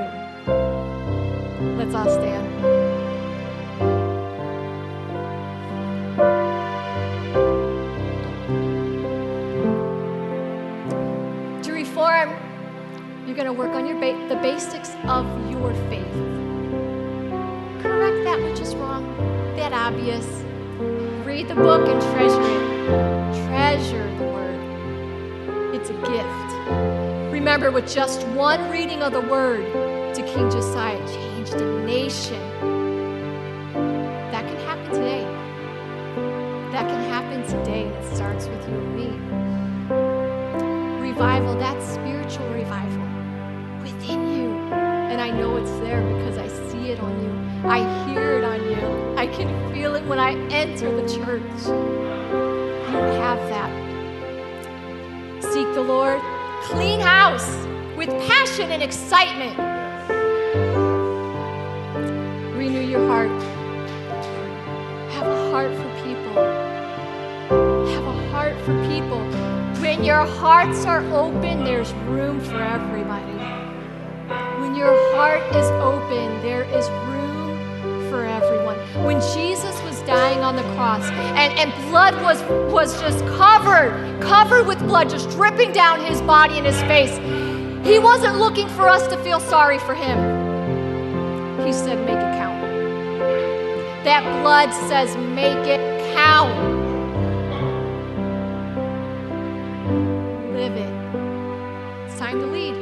Let's 1.77 1.95
all 1.95 2.09
stand. 2.11 2.47
To 11.63 11.73
reform, 11.73 12.31
you're 13.27 13.37
going 13.37 13.47
to 13.47 13.53
work 13.53 13.73
on 13.73 13.87
your 13.87 14.01
ba- 14.01 14.27
the 14.29 14.37
basics 14.37 14.91
of 15.07 15.25
your 15.51 15.73
faith. 15.89 16.05
Correct 17.83 18.25
that 18.25 18.41
which 18.43 18.59
is 18.59 18.75
wrong, 18.75 19.05
that 19.55 19.73
obvious. 19.73 20.27
Read 21.25 21.47
the 21.47 21.55
book 21.55 21.87
and 21.87 22.03
treasure 22.13 22.43
it. 22.43 23.47
Treasure 23.47 24.17
the 24.19 24.25
word. 24.25 24.38
It's 25.81 25.91
a 25.91 25.95
gift. 25.95 27.33
Remember, 27.33 27.71
with 27.71 27.89
just 27.89 28.27
one 28.29 28.69
reading 28.69 29.01
of 29.01 29.13
the 29.13 29.21
word 29.21 29.65
to 30.15 30.23
King 30.23 30.51
Josiah, 30.51 30.99
changed 31.07 31.55
a 31.55 31.85
nation. 31.85 32.41
That 34.33 34.45
can 34.45 34.57
happen 34.67 34.93
today. 34.93 35.23
That 36.73 36.89
can 36.89 37.09
happen 37.09 37.43
today, 37.47 37.85
and 37.85 37.95
it 37.95 38.17
starts 38.17 38.47
with 38.47 38.69
you 38.69 38.75
and 38.75 38.97
me 38.97 39.39
revival, 41.01 41.55
that 41.59 41.81
spiritual 41.83 42.49
revival 42.49 43.03
within 43.83 44.29
you. 44.29 44.51
And 44.73 45.21
I 45.21 45.31
know 45.31 45.57
it's 45.57 45.71
there 45.81 46.03
because 46.03 46.39
I 46.39 46.49
see 46.71 46.91
it 46.91 47.01
on 47.01 47.23
you. 47.23 47.69
I 47.69 48.09
hear 48.09 48.39
it 48.39 48.45
on 48.45 48.63
you. 48.65 49.17
I 49.17 49.27
can 49.27 49.73
feel 49.73 49.95
it 49.95 50.05
when 50.07 50.19
I 50.19 50.35
enter 50.51 50.95
the 50.95 51.09
church. 51.09 51.43
You 51.67 53.21
have 53.23 53.39
the 55.67 55.83
Lord? 55.83 56.21
Clean 56.63 57.01
house 57.01 57.67
with 57.97 58.09
passion 58.29 58.71
and 58.71 58.83
excitement. 58.83 59.59
Renew 62.57 62.81
your 62.81 63.07
heart. 63.09 63.31
Have 65.13 65.27
a 65.27 65.51
heart 65.51 65.73
for 65.75 65.89
people. 66.05 66.35
Have 67.93 68.05
a 68.05 68.29
heart 68.31 68.57
for 68.65 68.75
people. 68.89 69.21
When 69.83 70.05
your 70.05 70.25
hearts 70.25 70.85
are 70.85 71.03
open, 71.13 71.65
there's 71.65 71.93
room 72.07 72.41
for 72.41 72.63
everybody. 72.63 73.33
When 74.61 74.77
your 74.77 74.95
heart 75.15 75.43
is 75.57 75.67
open, 75.83 76.41
there 76.43 76.65
is 76.65 76.89
room 76.89 78.11
for 78.11 78.25
everyone. 78.25 78.77
When 79.05 79.21
Jesus 79.35 79.81
dying 80.09 80.43
on 80.43 80.57
the 80.57 80.63
cross 80.75 81.05
and, 81.37 81.53
and 81.59 81.71
blood 81.91 82.15
was, 82.23 82.43
was 82.73 82.99
just 82.99 83.19
covered, 83.37 83.93
covered 84.23 84.67
with 84.67 84.79
blood, 84.79 85.11
just 85.11 85.29
dripping 85.29 85.71
down 85.71 86.03
his 86.03 86.23
body 86.23 86.57
and 86.57 86.65
his 86.65 86.81
face, 86.85 87.15
he 87.87 87.99
wasn't 87.99 88.39
looking 88.39 88.67
for 88.71 88.89
us 88.89 89.07
to 89.09 89.19
feel 89.19 89.39
sorry 89.39 89.79
for 89.79 89.95
him. 89.95 90.17
He 91.67 91.75
said, 91.75 91.99
Make 92.07 92.17
it 92.17 92.39
count. 92.41 92.59
That 94.05 94.23
blood 94.41 94.73
says, 94.89 95.15
Make 95.35 95.67
it 95.67 96.15
count. 96.15 96.57
Live 100.55 100.73
it. 100.73 102.09
It's 102.09 102.19
time 102.19 102.41
to 102.41 102.47
lead. 102.47 102.75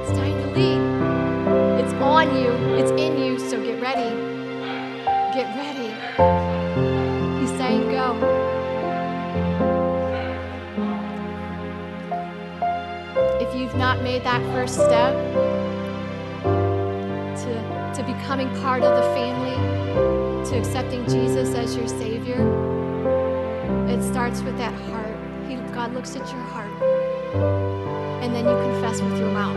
It's 0.00 0.18
time 0.18 0.32
to 0.32 0.58
lead. 0.58 1.84
It's 1.84 1.92
on 2.00 2.34
you, 2.34 2.50
it's 2.78 2.92
in 2.92 3.18
you, 3.22 3.38
so 3.38 3.62
get 3.62 3.78
ready. 3.82 4.08
Get 5.34 5.54
ready. 5.54 5.77
If 13.40 13.54
you've 13.54 13.76
not 13.76 14.02
made 14.02 14.24
that 14.24 14.42
first 14.52 14.74
step 14.74 15.14
to, 16.42 17.92
to 17.94 18.02
becoming 18.04 18.48
part 18.60 18.82
of 18.82 18.96
the 18.96 19.02
family, 19.14 19.56
to 20.50 20.58
accepting 20.58 21.04
Jesus 21.06 21.54
as 21.54 21.76
your 21.76 21.86
Savior, 21.86 22.40
it 23.88 24.02
starts 24.02 24.42
with 24.42 24.58
that 24.58 24.74
heart. 24.90 25.16
He, 25.48 25.56
God 25.72 25.94
looks 25.94 26.16
at 26.16 26.26
your 26.32 26.42
heart, 26.42 26.70
and 28.22 28.34
then 28.34 28.44
you 28.44 28.56
confess 28.72 29.00
with 29.00 29.16
your 29.18 29.30
mouth. 29.30 29.56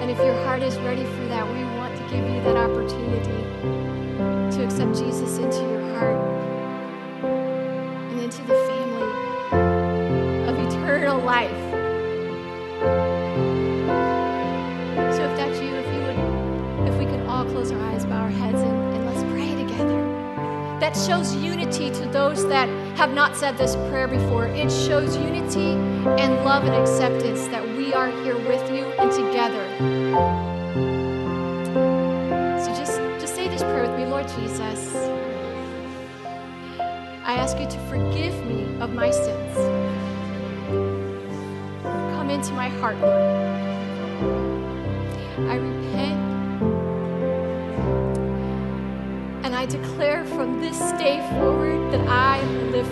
And 0.00 0.10
if 0.10 0.18
your 0.18 0.34
heart 0.44 0.62
is 0.62 0.76
ready 0.78 1.04
for 1.04 1.26
that, 1.26 1.46
we 1.46 1.64
want 1.76 1.94
to 1.96 2.02
give 2.04 2.24
you 2.26 2.42
that 2.44 2.56
opportunity 2.56 3.44
to 4.56 4.64
accept 4.64 4.96
Jesus 4.96 5.36
into 5.36 5.60
your 5.68 5.77
So 12.78 12.84
if 15.24 15.36
that's 15.36 15.58
you, 15.60 15.74
if 15.74 15.86
you 15.92 16.00
would, 16.00 16.88
if 16.88 16.96
we 16.98 17.06
could 17.06 17.26
all 17.26 17.44
close 17.44 17.72
our 17.72 17.80
eyes, 17.80 18.06
bow 18.06 18.22
our 18.22 18.30
heads, 18.30 18.60
and, 18.60 18.94
and 18.94 19.04
let's 19.06 19.22
pray 19.32 19.54
together. 19.54 19.98
That 20.78 20.96
shows 20.96 21.34
unity 21.34 21.90
to 21.90 22.06
those 22.06 22.46
that 22.48 22.68
have 22.96 23.12
not 23.12 23.36
said 23.36 23.58
this 23.58 23.74
prayer 23.90 24.06
before. 24.06 24.46
It 24.46 24.70
shows 24.70 25.16
unity 25.16 25.72
and 26.22 26.44
love 26.44 26.64
and 26.64 26.74
acceptance 26.74 27.48
that 27.48 27.66
we 27.76 27.92
are 27.92 28.10
here 28.22 28.36
with 28.36 28.70
you 28.70 28.84
and 28.84 29.10
together. 29.10 29.66
So 32.62 32.72
just, 32.74 33.00
just 33.20 33.34
say 33.34 33.48
this 33.48 33.62
prayer 33.62 33.82
with 33.90 33.98
me, 33.98 34.06
Lord 34.06 34.28
Jesus. 34.28 34.94
I 37.24 37.34
ask 37.34 37.58
you 37.58 37.66
to 37.66 37.78
forgive 37.88 38.34
me 38.46 38.64
of 38.80 38.94
my 38.94 39.10
sins. 39.10 39.77
Come 42.28 42.40
into 42.40 42.52
my 42.52 42.68
heart, 42.68 42.98
Lord. 42.98 43.22
I 45.48 45.54
repent 45.54 46.20
and 49.46 49.56
I 49.56 49.64
declare 49.64 50.26
from 50.26 50.60
this 50.60 50.78
day 51.00 51.26
forward 51.30 51.90
that 51.90 52.06
I 52.06 52.42
live 52.70 52.86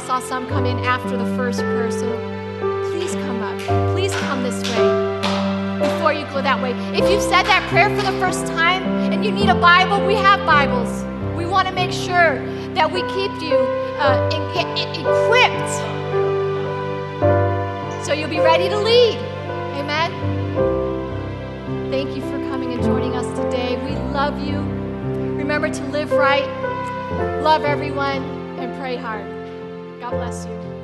saw 0.00 0.18
some 0.18 0.48
come 0.48 0.66
in 0.66 0.78
after 0.78 1.16
the 1.16 1.26
first 1.36 1.60
prayer, 1.60 1.90
so 1.90 2.08
please 2.90 3.14
come 3.14 3.42
up. 3.42 3.58
Please 3.94 4.12
come 4.12 4.42
this 4.42 4.62
way 4.62 5.20
before 5.78 6.12
you 6.12 6.24
go 6.26 6.42
that 6.42 6.60
way. 6.62 6.72
If 6.98 7.10
you've 7.10 7.22
said 7.22 7.44
that 7.44 7.66
prayer 7.70 7.88
for 7.90 8.02
the 8.02 8.18
first 8.18 8.46
time 8.46 8.82
and 9.12 9.24
you 9.24 9.30
need 9.30 9.48
a 9.48 9.54
Bible, 9.54 10.04
we 10.06 10.14
have 10.14 10.44
Bibles. 10.46 11.04
We 11.36 11.46
want 11.46 11.68
to 11.68 11.74
make 11.74 11.92
sure 11.92 12.44
that 12.74 12.90
we 12.90 13.00
keep 13.02 13.30
you 13.42 13.56
uh, 14.00 14.28
equipped 14.96 15.70
so 18.04 18.14
you'll 18.14 18.30
be 18.30 18.40
ready 18.40 18.68
to 18.68 18.78
lead. 18.78 19.18
Amen. 19.78 20.10
Thank 21.90 22.16
you 22.16 22.22
for 22.22 22.38
coming 22.50 22.72
and 22.72 22.82
joining 22.82 23.14
us 23.14 23.26
today. 23.38 23.76
We 23.84 23.92
love 24.12 24.38
you. 24.40 24.58
Remember 25.36 25.68
to 25.68 25.84
live 25.88 26.10
right, 26.12 26.48
love 27.42 27.64
everyone, 27.64 28.22
and 28.58 28.74
pray 28.80 28.96
hard. 28.96 29.29
God 30.10 30.16
bless 30.18 30.44
you. 30.46 30.79